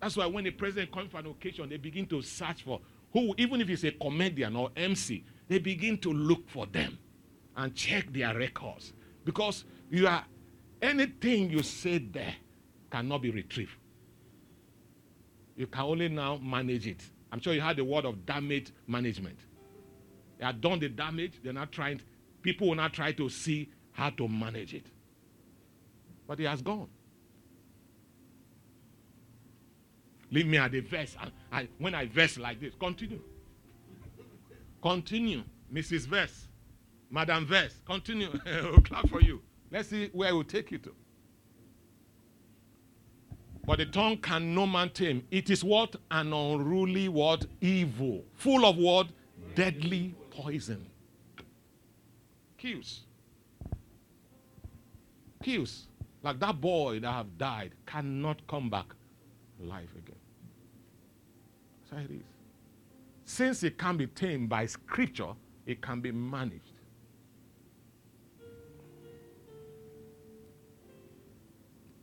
That's 0.00 0.16
why 0.16 0.26
when 0.26 0.44
the 0.44 0.50
president 0.50 0.92
comes 0.92 1.10
for 1.10 1.18
an 1.18 1.26
occasion, 1.26 1.70
they 1.70 1.78
begin 1.78 2.06
to 2.06 2.20
search 2.20 2.62
for 2.62 2.80
who, 3.12 3.34
even 3.38 3.60
if 3.62 3.68
he's 3.68 3.84
a 3.84 3.92
comedian 3.92 4.54
or 4.54 4.70
MC, 4.76 5.24
they 5.48 5.58
begin 5.58 5.96
to 5.98 6.12
look 6.12 6.48
for 6.48 6.66
them 6.66 6.98
and 7.56 7.74
check 7.74 8.12
their 8.12 8.36
records. 8.36 8.92
Because 9.24 9.64
you 9.90 10.06
are 10.06 10.24
anything 10.82 11.50
you 11.50 11.62
say 11.62 11.98
there 11.98 12.34
cannot 12.90 13.22
be 13.22 13.30
retrieved. 13.30 13.76
You 15.56 15.66
can 15.66 15.82
only 15.82 16.08
now 16.08 16.36
manage 16.42 16.86
it. 16.86 17.02
I'm 17.30 17.40
sure 17.40 17.52
you 17.52 17.60
had 17.60 17.76
the 17.76 17.84
word 17.84 18.04
of 18.04 18.26
damage 18.26 18.72
management. 18.86 19.38
They 20.38 20.44
have 20.44 20.60
done 20.60 20.80
the 20.80 20.88
damage, 20.88 21.40
they're 21.42 21.52
not 21.52 21.72
trying, 21.72 22.00
people 22.42 22.68
will 22.68 22.74
not 22.74 22.92
try 22.92 23.12
to 23.12 23.28
see 23.28 23.70
how 23.92 24.10
to 24.10 24.28
manage 24.28 24.74
it. 24.74 24.86
But 26.26 26.38
he 26.38 26.44
has 26.44 26.60
gone. 26.62 26.88
Leave 30.30 30.46
me 30.46 30.58
at 30.58 30.72
the 30.72 30.80
verse. 30.80 31.16
I, 31.20 31.60
I, 31.60 31.68
when 31.78 31.94
I 31.94 32.06
verse 32.06 32.38
like 32.38 32.60
this, 32.60 32.74
continue. 32.74 33.20
Continue. 34.82 35.42
Mrs. 35.72 36.06
Verse. 36.06 36.48
Madam 37.14 37.46
Verse. 37.46 37.80
Continue. 37.86 38.28
we'll 38.46 38.80
clap 38.80 39.08
for 39.08 39.22
you. 39.22 39.40
Let's 39.70 39.88
see 39.88 40.10
where 40.12 40.30
it 40.30 40.32
will 40.32 40.42
take 40.42 40.72
you 40.72 40.78
to. 40.78 40.92
But 43.64 43.78
the 43.78 43.86
tongue 43.86 44.16
can 44.16 44.52
no 44.52 44.66
man 44.66 44.90
tame. 44.90 45.24
It 45.30 45.48
is 45.48 45.62
what? 45.62 45.94
An 46.10 46.32
unruly 46.32 47.08
word, 47.08 47.46
evil. 47.60 48.24
Full 48.34 48.66
of 48.66 48.76
what? 48.76 49.08
Deadly 49.54 50.16
poison. 50.30 50.84
Kills. 52.58 53.02
Kills. 55.42 55.86
Like 56.24 56.40
that 56.40 56.60
boy 56.60 56.98
that 56.98 57.12
have 57.12 57.38
died 57.38 57.74
cannot 57.86 58.44
come 58.48 58.68
back 58.68 58.86
alive 59.62 59.88
again. 59.96 60.16
That's 61.78 62.02
how 62.02 62.12
it 62.12 62.16
is. 62.16 62.26
Since 63.24 63.62
it 63.62 63.78
can 63.78 63.96
be 63.96 64.08
tamed 64.08 64.48
by 64.48 64.66
scripture, 64.66 65.32
it 65.64 65.80
can 65.80 66.00
be 66.00 66.10
managed. 66.10 66.73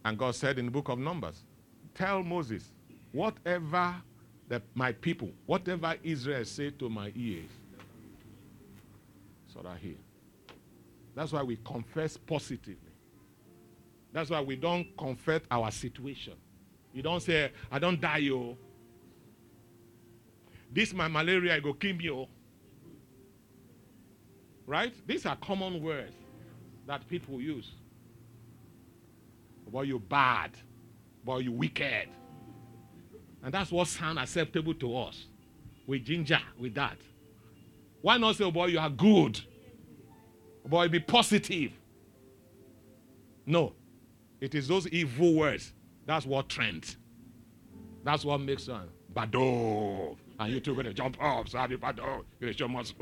And 0.03 0.17
God 0.17 0.35
said 0.35 0.57
in 0.57 0.65
the 0.65 0.71
book 0.71 0.89
of 0.89 0.99
Numbers, 0.99 1.43
Tell 1.93 2.23
Moses, 2.23 2.71
whatever 3.11 3.95
that 4.47 4.63
my 4.73 4.91
people, 4.91 5.29
whatever 5.45 5.95
Israel 6.03 6.43
say 6.45 6.71
to 6.71 6.89
my 6.89 7.11
ears, 7.15 7.49
so 9.53 9.61
that 9.61 9.77
here. 9.77 9.95
That's 11.15 11.31
why 11.31 11.43
we 11.43 11.57
confess 11.57 12.17
positively. 12.17 12.77
That's 14.13 14.29
why 14.29 14.41
we 14.41 14.55
don't 14.55 14.85
confess 14.97 15.41
our 15.49 15.71
situation. 15.71 16.33
You 16.93 17.01
don't 17.01 17.21
say, 17.21 17.51
I 17.71 17.79
don't 17.79 17.99
die, 17.99 18.17
yo. 18.17 18.57
This 20.73 20.93
my 20.93 21.07
malaria, 21.07 21.55
I 21.55 21.59
go 21.59 21.73
kill 21.73 21.95
me, 21.95 22.05
yo. 22.05 22.27
Right? 24.65 24.93
These 25.05 25.25
are 25.25 25.35
common 25.35 25.81
words 25.81 26.15
that 26.87 27.07
people 27.07 27.41
use. 27.41 27.71
Boy, 29.71 29.83
you 29.83 29.99
bad. 29.99 30.51
Boy, 31.23 31.39
you 31.39 31.51
wicked. 31.51 32.09
And 33.43 33.53
that's 33.53 33.71
what 33.71 33.87
sounds 33.87 34.19
acceptable 34.19 34.73
to 34.75 34.97
us. 34.97 35.25
We 35.87 35.99
ginger 35.99 36.39
with 36.59 36.75
that. 36.75 36.97
Why 38.01 38.17
not 38.17 38.35
say, 38.35 38.43
oh 38.43 38.51
boy, 38.51 38.67
you 38.67 38.79
are 38.79 38.89
good? 38.89 39.39
Boy, 40.65 40.89
be 40.89 40.99
positive. 40.99 41.71
No. 43.45 43.73
It 44.39 44.55
is 44.55 44.67
those 44.67 44.87
evil 44.87 45.35
words. 45.35 45.73
That's 46.05 46.25
what 46.25 46.49
trends. 46.49 46.97
That's 48.03 48.25
what 48.25 48.41
makes 48.41 48.67
one. 48.67 48.89
Bado. 49.13 50.17
And 50.39 50.53
you 50.53 50.59
two 50.59 50.73
going 50.73 50.87
to 50.87 50.93
jump 50.93 51.17
up, 51.21 51.47
so 51.47 51.59
oh, 51.59 52.25
you 52.39 52.53
show 52.53 52.67
muscle. 52.67 52.95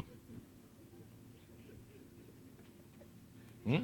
hmm? 3.65 3.77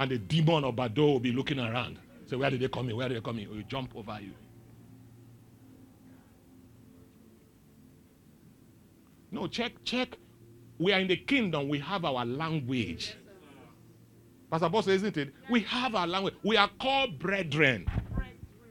And 0.00 0.10
the 0.10 0.16
demon 0.16 0.64
of 0.64 0.76
Bado 0.76 0.96
will 1.12 1.20
be 1.20 1.30
looking 1.30 1.60
around. 1.60 1.98
Say, 2.24 2.34
where 2.34 2.48
did 2.48 2.60
they 2.60 2.68
come 2.68 2.88
in? 2.88 2.96
Where 2.96 3.06
did 3.06 3.18
they 3.18 3.20
come 3.20 3.38
in? 3.38 3.50
Will 3.50 3.62
jump 3.68 3.94
over 3.94 4.18
you. 4.18 4.32
No, 9.30 9.46
check, 9.46 9.72
check. 9.84 10.16
We 10.78 10.94
are 10.94 11.00
in 11.00 11.06
the 11.06 11.18
kingdom. 11.18 11.68
We 11.68 11.78
have 11.80 12.06
our 12.06 12.24
language. 12.24 13.14
Pastor 14.50 14.70
Boss, 14.70 14.88
isn't 14.88 15.18
it? 15.18 15.34
We 15.50 15.60
have 15.60 15.94
our 15.94 16.06
language. 16.06 16.34
We 16.42 16.56
are 16.56 16.70
called 16.80 17.18
brethren. 17.18 17.86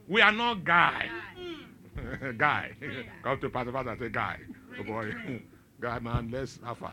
We 0.08 0.22
are 0.22 0.32
not 0.32 0.64
guy. 0.64 1.10
guy. 2.38 2.72
Come 3.24 3.40
to 3.40 3.50
Pastor 3.50 3.72
Pastor 3.72 3.92
and 3.92 4.00
say, 4.00 4.10
guy. 4.10 4.40
Oh 4.80 4.84
boy. 4.84 5.14
guy, 5.80 6.00
man, 6.00 6.32
let's 6.32 6.60
have 6.66 6.82
a. 6.82 6.92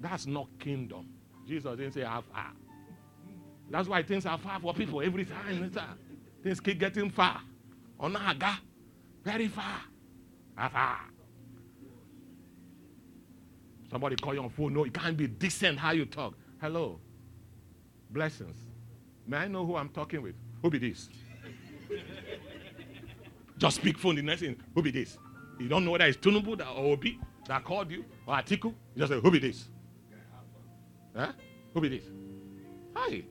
That's 0.00 0.26
not 0.26 0.48
kingdom. 0.58 1.06
Jesus 1.46 1.76
didn't 1.76 1.92
say 1.92 2.00
have 2.00 2.24
That's 3.70 3.88
why 3.88 4.02
things 4.02 4.26
are 4.26 4.36
far 4.36 4.58
for 4.60 4.74
people 4.74 5.00
every 5.00 5.24
time. 5.24 5.70
Things 6.42 6.60
keep 6.60 6.78
getting 6.80 7.10
far. 7.10 7.40
Onaga. 8.00 8.56
Very 9.22 9.48
far. 9.48 9.82
Afar. 10.58 10.98
Somebody 13.90 14.16
call 14.16 14.34
you 14.34 14.42
on 14.42 14.50
phone. 14.50 14.74
No, 14.74 14.84
you 14.84 14.90
can't 14.90 15.16
be 15.16 15.26
decent 15.26 15.78
how 15.78 15.92
you 15.92 16.04
talk. 16.04 16.34
Hello. 16.60 17.00
Blessings. 18.10 18.56
May 19.26 19.38
I 19.38 19.48
know 19.48 19.64
who 19.64 19.76
I'm 19.76 19.88
talking 19.88 20.22
with? 20.22 20.34
Who 20.62 20.70
be 20.70 20.78
this? 20.78 21.08
Just 23.58 23.76
speak 23.76 23.98
phone 23.98 24.16
the 24.16 24.22
next 24.22 24.40
thing. 24.40 24.56
Who 24.74 24.82
be 24.82 24.90
this? 24.90 25.18
You 25.58 25.68
don't 25.68 25.84
know 25.84 25.92
whether 25.92 26.06
it's 26.06 26.16
Tinubu 26.16 26.56
that, 26.58 26.68
or 26.68 26.92
Obi 26.92 27.20
that 27.46 27.62
called 27.64 27.90
you 27.90 28.04
or 28.26 28.34
Atiku. 28.34 28.64
You 28.64 28.98
just 28.98 29.12
say, 29.12 29.20
Who 29.20 29.30
be 29.30 29.38
this? 29.38 29.68
Huh? 31.14 31.32
Who 31.74 31.80
be 31.80 31.88
this? 31.88 32.04
Hi. 32.94 33.22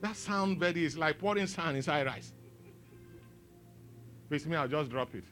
That 0.00 0.16
sound 0.16 0.60
very 0.60 0.84
is 0.84 0.96
like 0.96 1.18
pouring 1.18 1.46
sand 1.46 1.76
inside 1.76 2.06
rice. 2.06 2.32
Please 4.28 4.46
me, 4.46 4.56
I'll 4.56 4.68
just 4.68 4.90
drop 4.90 5.14
it. 5.14 5.24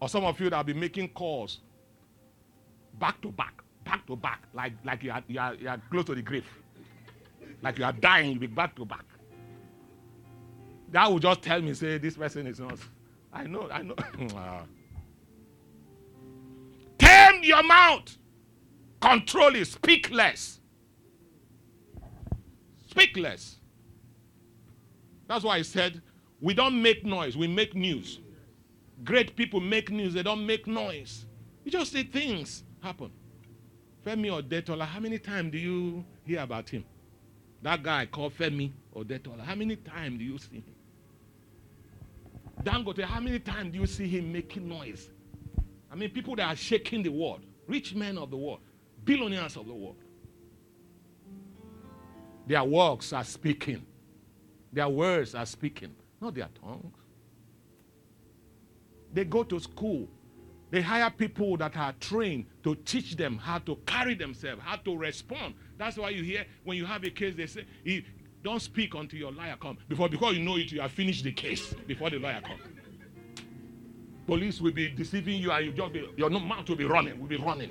Or 0.00 0.08
some 0.08 0.24
of 0.24 0.40
you 0.40 0.48
that 0.48 0.56
will 0.56 0.64
be 0.64 0.72
making 0.72 1.08
calls 1.08 1.58
back 2.98 3.20
to 3.20 3.28
back, 3.32 3.62
back 3.84 4.06
to 4.06 4.16
back, 4.16 4.44
like, 4.54 4.72
like 4.84 5.02
you, 5.02 5.10
are, 5.10 5.22
you, 5.26 5.38
are, 5.38 5.54
you 5.54 5.68
are 5.68 5.80
close 5.90 6.04
to 6.06 6.14
the 6.14 6.22
grave. 6.22 6.46
Like 7.62 7.78
you 7.78 7.84
are 7.84 7.92
dying, 7.92 8.30
you'll 8.30 8.40
be 8.40 8.46
back 8.46 8.74
to 8.76 8.86
back. 8.86 9.04
That 10.90 11.10
will 11.10 11.18
just 11.18 11.42
tell 11.42 11.60
me, 11.60 11.74
say, 11.74 11.98
this 11.98 12.16
person 12.16 12.46
is 12.46 12.60
not. 12.60 12.78
I 13.32 13.44
know, 13.44 13.68
I 13.70 13.82
know. 13.82 13.94
Tame 16.98 17.42
your 17.42 17.62
mouth. 17.62 18.16
Control 19.00 19.54
it. 19.56 19.66
Speak 19.66 20.10
less. 20.10 20.60
Speak 22.88 23.16
less. 23.16 23.56
That's 25.26 25.44
why 25.44 25.56
I 25.56 25.62
said 25.62 26.02
we 26.40 26.54
don't 26.54 26.80
make 26.80 27.04
noise, 27.04 27.36
we 27.36 27.46
make 27.46 27.74
news. 27.74 28.18
Great 29.04 29.36
people 29.36 29.60
make 29.60 29.90
news, 29.90 30.14
they 30.14 30.22
don't 30.22 30.44
make 30.44 30.66
noise. 30.66 31.24
You 31.64 31.70
just 31.70 31.92
see 31.92 32.02
things 32.02 32.64
happen. 32.82 33.12
Femi 34.04 34.30
Otedola, 34.30 34.86
how 34.86 35.00
many 35.00 35.18
times 35.18 35.52
do 35.52 35.58
you 35.58 36.04
hear 36.24 36.40
about 36.40 36.68
him? 36.68 36.84
That 37.62 37.82
guy 37.82 38.06
called 38.06 38.36
Femi 38.36 38.72
Otedola, 38.94 39.40
how 39.40 39.54
many 39.54 39.76
times 39.76 40.18
do 40.18 40.24
you 40.24 40.38
see 40.38 40.56
him? 40.56 40.74
Dangote, 42.62 43.04
how 43.04 43.20
many 43.20 43.38
times 43.38 43.72
do 43.72 43.78
you 43.78 43.86
see 43.86 44.08
him 44.08 44.32
making 44.32 44.68
noise? 44.68 45.10
I 45.92 45.94
mean, 45.94 46.10
people 46.10 46.36
that 46.36 46.46
are 46.46 46.56
shaking 46.56 47.02
the 47.02 47.10
world, 47.10 47.42
rich 47.66 47.94
men 47.94 48.18
of 48.18 48.30
the 48.30 48.36
world, 48.36 48.60
billionaires 49.04 49.56
of 49.56 49.66
the 49.66 49.74
world. 49.74 49.96
Their 52.46 52.64
works 52.64 53.12
are 53.12 53.24
speaking, 53.24 53.86
their 54.72 54.88
words 54.88 55.34
are 55.34 55.46
speaking, 55.46 55.94
not 56.20 56.34
their 56.34 56.48
tongues. 56.60 56.96
They 59.12 59.24
go 59.24 59.42
to 59.44 59.58
school. 59.60 60.08
They 60.70 60.80
hire 60.80 61.10
people 61.10 61.56
that 61.56 61.76
are 61.76 61.92
trained 61.98 62.46
to 62.62 62.76
teach 62.76 63.16
them 63.16 63.38
how 63.38 63.58
to 63.58 63.74
carry 63.86 64.14
themselves, 64.14 64.62
how 64.64 64.76
to 64.76 64.96
respond. 64.96 65.54
That's 65.76 65.96
why 65.96 66.10
you 66.10 66.22
hear 66.22 66.46
when 66.62 66.76
you 66.76 66.86
have 66.86 67.02
a 67.02 67.10
case, 67.10 67.34
they 67.34 67.46
say, 67.46 67.66
don't 68.42 68.62
speak 68.62 68.94
until 68.94 69.18
your 69.18 69.32
lawyer 69.32 69.56
comes. 69.56 69.80
Before, 69.88 70.08
because 70.08 70.36
you 70.36 70.44
know 70.44 70.56
it, 70.56 70.70
you 70.70 70.80
have 70.80 70.92
finished 70.92 71.24
the 71.24 71.32
case 71.32 71.74
before 71.88 72.10
the 72.10 72.18
lawyer 72.18 72.40
comes. 72.40 72.62
Police 74.26 74.60
will 74.60 74.70
be 74.70 74.88
deceiving 74.90 75.40
you 75.40 75.50
and 75.50 75.66
you 75.66 75.72
just 75.72 75.92
be, 75.92 76.08
your 76.16 76.30
mouth 76.30 76.68
will 76.68 76.76
be 76.76 76.84
running, 76.84 77.18
will 77.18 77.26
be 77.26 77.36
running. 77.36 77.70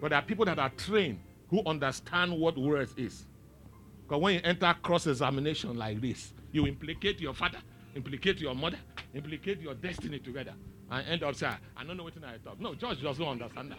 But 0.00 0.10
there 0.10 0.18
are 0.18 0.22
people 0.22 0.44
that 0.46 0.58
are 0.58 0.70
trained 0.70 1.20
who 1.48 1.62
understand 1.66 2.32
what 2.32 2.56
words 2.56 2.94
is. 2.96 3.26
Because 4.02 4.22
when 4.22 4.34
you 4.34 4.40
enter 4.44 4.74
cross 4.82 5.06
examination 5.06 5.76
like 5.76 6.00
this, 6.00 6.32
you 6.52 6.66
implicate 6.66 7.20
your 7.20 7.34
father, 7.34 7.58
implicate 7.94 8.40
your 8.40 8.54
mother, 8.54 8.78
implicate 9.14 9.60
your 9.60 9.74
destiny 9.74 10.18
together, 10.18 10.54
and 10.90 11.06
end 11.06 11.22
up 11.22 11.34
saying, 11.34 11.54
I 11.76 11.84
don't 11.84 11.96
know 11.96 12.04
what 12.04 12.14
I 12.24 12.38
talk. 12.38 12.60
No, 12.60 12.74
judge 12.74 13.02
doesn't 13.02 13.24
understand 13.24 13.72
that. 13.72 13.78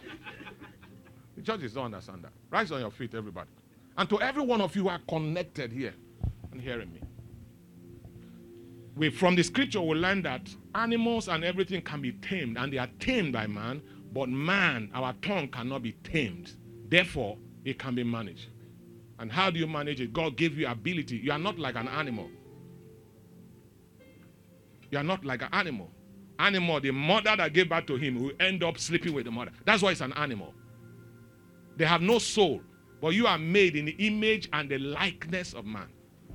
the 1.36 1.42
judges 1.42 1.74
don't 1.74 1.86
understand 1.86 2.24
that. 2.24 2.32
Rise 2.50 2.72
on 2.72 2.80
your 2.80 2.92
feet, 2.92 3.14
everybody. 3.16 3.50
And 3.98 4.10
to 4.10 4.22
every 4.22 4.44
one 4.44 4.62
of 4.62 4.76
you 4.76 4.84
who 4.84 4.90
are 4.90 5.02
connected 5.08 5.72
here 5.72 5.94
and 6.52 6.62
hearing 6.62 6.94
me. 6.94 7.02
We, 8.96 9.10
from 9.10 9.36
the 9.36 9.44
scripture, 9.44 9.82
we 9.82 9.96
learn 9.96 10.22
that 10.24 10.50
animals 10.76 11.30
and 11.30 11.44
everything 11.44 11.82
can 11.82 12.02
be 12.02 12.12
tamed, 12.14 12.58
and 12.58 12.72
they 12.72 12.78
are 12.78 12.90
tamed 13.00 13.34
by 13.34 13.48
man, 13.48 13.82
but 14.12 14.30
man, 14.30 14.90
our 14.94 15.14
tongue 15.22 15.48
cannot 15.48 15.84
be 15.84 15.94
tamed. 16.04 16.54
Therefore, 16.90 17.38
it 17.64 17.80
can 17.80 17.96
be 17.96 18.04
managed. 18.04 18.48
And 19.20 19.32
how 19.32 19.50
do 19.52 19.60
you 19.60 19.68
manage 19.68 20.02
it? 20.02 20.14
God 20.14 20.36
gave 20.36 20.58
you 20.58 20.68
ability. 20.68 21.18
You 21.18 21.32
are 21.32 21.40
not 21.40 21.60
like 21.60 21.76
an 21.76 21.88
animal. 21.88 22.30
You 24.90 24.98
are 24.98 25.04
not 25.04 25.24
like 25.24 25.42
an 25.42 25.50
animal. 25.54 25.90
Animal, 26.40 26.82
the 26.82 26.92
mother 26.92 27.36
that 27.38 27.54
gave 27.54 27.70
birth 27.70 27.86
to 27.86 27.96
him 27.96 28.22
will 28.22 28.32
end 28.40 28.64
up 28.64 28.78
sleeping 28.78 29.14
with 29.14 29.26
the 29.26 29.32
mother. 29.32 29.52
That's 29.64 29.82
why 29.82 29.92
it's 29.92 30.02
an 30.02 30.14
animal. 30.14 30.54
They 31.78 31.86
have 31.86 32.02
no 32.02 32.20
soul, 32.20 32.62
but 33.00 33.10
you 33.10 33.28
are 33.28 33.38
made 33.38 33.76
in 33.76 33.86
the 33.86 33.92
image 33.92 34.50
and 34.52 34.70
the 34.70 34.80
likeness 34.80 35.54
of 35.54 35.66
man. 35.66 35.88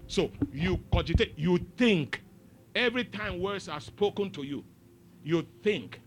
So 0.07 0.31
you 0.53 0.81
cogitate, 0.93 1.35
you 1.37 1.59
think. 1.77 2.23
Every 2.75 3.05
time 3.05 3.41
words 3.41 3.69
are 3.69 3.81
spoken 3.81 4.31
to 4.33 4.43
you, 4.43 4.65
you 5.25 5.47
think. 5.63 6.01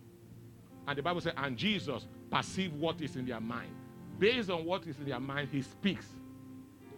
And 0.89 0.97
the 0.97 1.03
Bible 1.03 1.21
says, 1.21 1.33
and 1.37 1.55
Jesus 1.55 2.07
perceive 2.31 2.73
what 2.73 2.99
is 2.99 3.15
in 3.15 3.23
their 3.23 3.39
mind. 3.39 3.69
Based 4.17 4.49
on 4.49 4.65
what 4.65 4.87
is 4.87 4.97
in 4.97 5.05
their 5.05 5.19
mind, 5.19 5.49
he 5.51 5.61
speaks. 5.61 6.07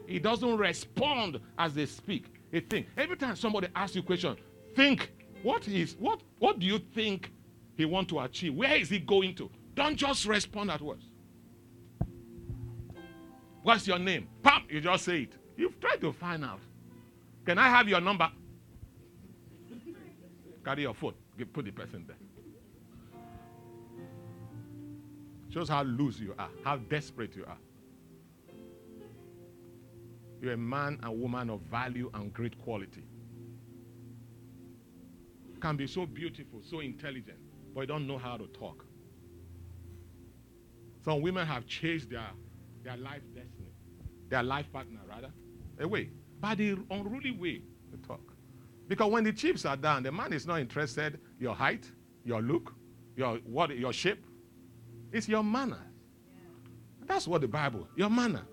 He 0.07 0.17
doesn't 0.17 0.57
respond 0.57 1.41
as 1.57 1.73
they 1.73 1.85
speak. 1.85 2.33
He 2.53 2.61
thinks. 2.61 2.89
Every 2.95 3.17
time 3.17 3.35
somebody 3.35 3.67
asks 3.75 3.97
you 3.97 4.01
a 4.01 4.05
question, 4.05 4.37
think 4.77 5.11
what 5.43 5.67
is 5.67 5.97
what 5.99 6.21
what 6.39 6.59
do 6.59 6.65
you 6.65 6.79
think 6.79 7.33
he 7.75 7.83
want 7.83 8.07
to 8.09 8.19
achieve? 8.21 8.55
Where 8.55 8.77
is 8.77 8.89
he 8.89 8.97
going 8.97 9.35
to? 9.35 9.51
Don't 9.75 9.97
just 9.97 10.25
respond 10.25 10.71
at 10.71 10.81
once. 10.81 11.03
What's 13.61 13.85
your 13.87 13.99
name? 13.99 14.29
Pam, 14.41 14.63
you 14.69 14.79
just 14.79 15.03
say 15.03 15.23
it. 15.23 15.33
You've 15.57 15.77
tried 15.81 15.99
to 15.99 16.13
find 16.13 16.45
out. 16.45 16.61
Can 17.45 17.57
I 17.57 17.67
have 17.67 17.89
your 17.89 17.99
number? 17.99 18.31
Carry 20.63 20.83
your 20.83 20.93
phone. 20.93 21.13
Put 21.51 21.65
the 21.65 21.71
person 21.71 22.05
there. 22.07 22.15
Shows 25.51 25.69
how 25.69 25.83
loose 25.83 26.19
you 26.19 26.33
are, 26.39 26.49
how 26.63 26.77
desperate 26.77 27.35
you 27.35 27.45
are. 27.45 27.57
You're 30.41 30.53
a 30.53 30.57
man 30.57 30.99
and 31.03 31.21
woman 31.21 31.49
of 31.49 31.61
value 31.61 32.09
and 32.13 32.33
great 32.33 32.59
quality 32.61 33.03
can 35.61 35.77
be 35.77 35.87
so 35.87 36.05
beautiful, 36.05 36.59
so 36.61 36.79
intelligent, 36.79 37.37
but 37.73 37.81
you 37.81 37.87
don't 37.87 38.07
know 38.07 38.17
how 38.17 38.35
to 38.35 38.47
talk. 38.47 38.83
Some 41.05 41.21
women 41.21 41.47
have 41.47 41.65
chased 41.67 42.09
their, 42.09 42.29
their 42.83 42.97
life 42.97 43.21
destiny, 43.33 43.71
their 44.29 44.43
life 44.43 44.71
partner, 44.73 44.99
rather, 45.07 45.31
away 45.79 46.09
by 46.39 46.55
the 46.55 46.77
unruly 46.89 47.31
way 47.31 47.61
to 47.91 47.97
talk. 48.07 48.33
Because 48.87 49.11
when 49.11 49.23
the 49.23 49.31
chips 49.31 49.65
are 49.65 49.77
down, 49.77 50.03
the 50.03 50.11
man 50.11 50.33
is 50.33 50.45
not 50.45 50.59
interested 50.59 51.19
your 51.39 51.55
height, 51.55 51.89
your 52.25 52.41
look, 52.41 52.73
your 53.15 53.37
what 53.45 53.75
your 53.77 53.93
shape. 53.93 54.25
It's 55.11 55.27
your 55.27 55.43
manner. 55.43 55.79
That's 57.05 57.27
what 57.27 57.41
the 57.41 57.47
Bible, 57.47 57.87
your 57.95 58.09
manner. 58.09 58.43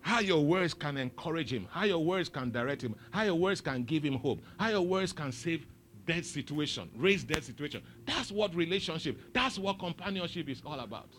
How 0.00 0.20
your 0.20 0.44
words 0.44 0.74
can 0.74 0.96
encourage 0.96 1.52
him, 1.52 1.68
how 1.70 1.84
your 1.84 2.04
words 2.04 2.28
can 2.28 2.50
direct 2.50 2.82
him, 2.82 2.96
how 3.10 3.22
your 3.22 3.36
words 3.36 3.60
can 3.60 3.84
give 3.84 4.02
him 4.02 4.14
hope, 4.14 4.40
how 4.58 4.70
your 4.70 4.82
words 4.82 5.12
can 5.12 5.30
save 5.30 5.66
dead 6.06 6.26
situation, 6.26 6.90
raise 6.96 7.22
dead 7.22 7.44
situation. 7.44 7.82
That's 8.04 8.32
what 8.32 8.54
relationship, 8.54 9.20
that's 9.32 9.58
what 9.58 9.78
companionship 9.78 10.48
is 10.48 10.60
all 10.66 10.80
about. 10.80 11.10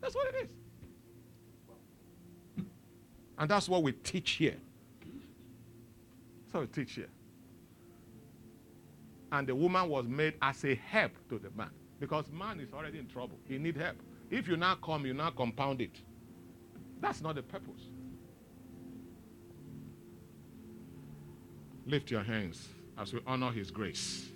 That's 0.00 0.14
what 0.14 0.34
it 0.34 0.44
is. 0.44 0.50
And 3.38 3.48
that's 3.48 3.68
what 3.68 3.84
we 3.84 3.92
teach 3.92 4.32
here. 4.32 4.56
That's 6.42 6.54
what 6.54 6.60
we 6.62 6.66
teach 6.66 6.94
here. 6.94 7.08
And 9.30 9.46
the 9.46 9.54
woman 9.54 9.88
was 9.88 10.06
made 10.06 10.34
as 10.42 10.64
a 10.64 10.74
help 10.74 11.12
to 11.28 11.38
the 11.38 11.50
man 11.56 11.70
because 12.00 12.30
man 12.30 12.60
is 12.60 12.72
already 12.72 12.98
in 12.98 13.06
trouble. 13.06 13.38
He 13.48 13.58
need 13.58 13.76
help. 13.76 13.96
If 14.30 14.48
you 14.48 14.56
now 14.56 14.76
come, 14.76 15.06
you 15.06 15.14
now 15.14 15.30
compound 15.30 15.80
it. 15.80 16.02
That's 17.00 17.20
not 17.20 17.34
the 17.36 17.42
purpose. 17.42 17.82
Lift 21.86 22.10
your 22.10 22.22
hands 22.22 22.68
as 22.98 23.12
we 23.12 23.20
honor 23.26 23.50
his 23.50 23.70
grace. 23.70 24.28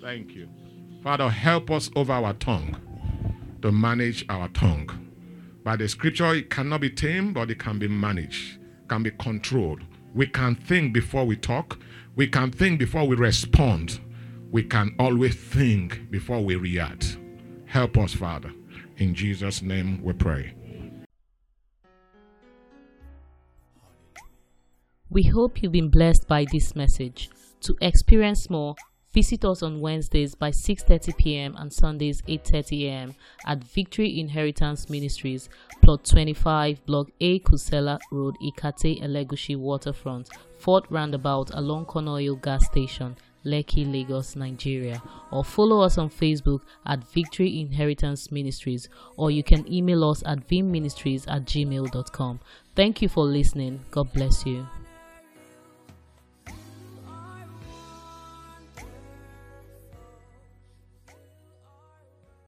Thank 0.00 0.34
you. 0.34 0.48
Father, 1.02 1.28
help 1.28 1.70
us 1.70 1.90
over 1.96 2.12
our 2.12 2.34
tongue 2.34 2.76
to 3.62 3.72
manage 3.72 4.24
our 4.28 4.48
tongue. 4.48 4.88
By 5.64 5.76
the 5.76 5.88
scripture, 5.88 6.34
it 6.34 6.50
cannot 6.50 6.80
be 6.80 6.90
tamed, 6.90 7.34
but 7.34 7.50
it 7.50 7.58
can 7.58 7.78
be 7.78 7.88
managed, 7.88 8.58
can 8.88 9.02
be 9.02 9.10
controlled. 9.12 9.80
We 10.14 10.26
can 10.26 10.54
think 10.54 10.92
before 10.92 11.24
we 11.24 11.36
talk, 11.36 11.78
we 12.14 12.26
can 12.26 12.50
think 12.50 12.78
before 12.78 13.06
we 13.06 13.16
respond. 13.16 14.00
We 14.52 14.62
can 14.62 14.94
always 14.98 15.34
think 15.34 16.10
before 16.10 16.44
we 16.44 16.56
react. 16.56 17.16
Help 17.64 17.96
us, 17.96 18.12
Father. 18.12 18.52
In 18.98 19.14
Jesus' 19.14 19.62
name 19.62 20.02
we 20.02 20.12
pray. 20.12 20.54
We 25.08 25.22
hope 25.22 25.62
you've 25.62 25.72
been 25.72 25.88
blessed 25.88 26.28
by 26.28 26.44
this 26.52 26.76
message. 26.76 27.30
To 27.62 27.74
experience 27.80 28.50
more, 28.50 28.74
visit 29.14 29.42
us 29.46 29.62
on 29.62 29.80
Wednesdays 29.80 30.34
by 30.34 30.50
6:30 30.50 31.16
p.m. 31.16 31.56
and 31.56 31.72
Sundays 31.72 32.20
8:30 32.28 32.88
a.m. 32.88 33.14
at 33.46 33.64
Victory 33.64 34.20
Inheritance 34.20 34.90
Ministries, 34.90 35.48
plot 35.80 36.04
25, 36.04 36.84
block 36.84 37.08
A, 37.22 37.40
Kusenla 37.40 37.98
Road, 38.10 38.36
Ikate, 38.42 39.02
Elegushi 39.02 39.56
Waterfront, 39.56 40.28
Fort 40.58 40.84
Roundabout 40.90 41.50
along 41.54 41.86
Conoil 41.86 42.36
Gas 42.42 42.66
Station, 42.66 43.16
Lekki, 43.44 43.90
Lagos, 43.90 44.36
Nigeria, 44.36 45.02
or 45.30 45.44
follow 45.44 45.80
us 45.80 45.98
on 45.98 46.10
Facebook 46.10 46.60
at 46.86 47.04
Victory 47.12 47.60
Inheritance 47.60 48.30
Ministries, 48.30 48.88
or 49.16 49.30
you 49.30 49.42
can 49.42 49.70
email 49.72 50.04
us 50.04 50.22
at 50.26 50.48
vimministries 50.48 51.24
at 51.28 51.44
gmail.com. 51.44 52.40
Thank 52.74 53.02
you 53.02 53.08
for 53.08 53.24
listening. 53.24 53.80
God 53.90 54.12
bless 54.12 54.46
you. 54.46 54.66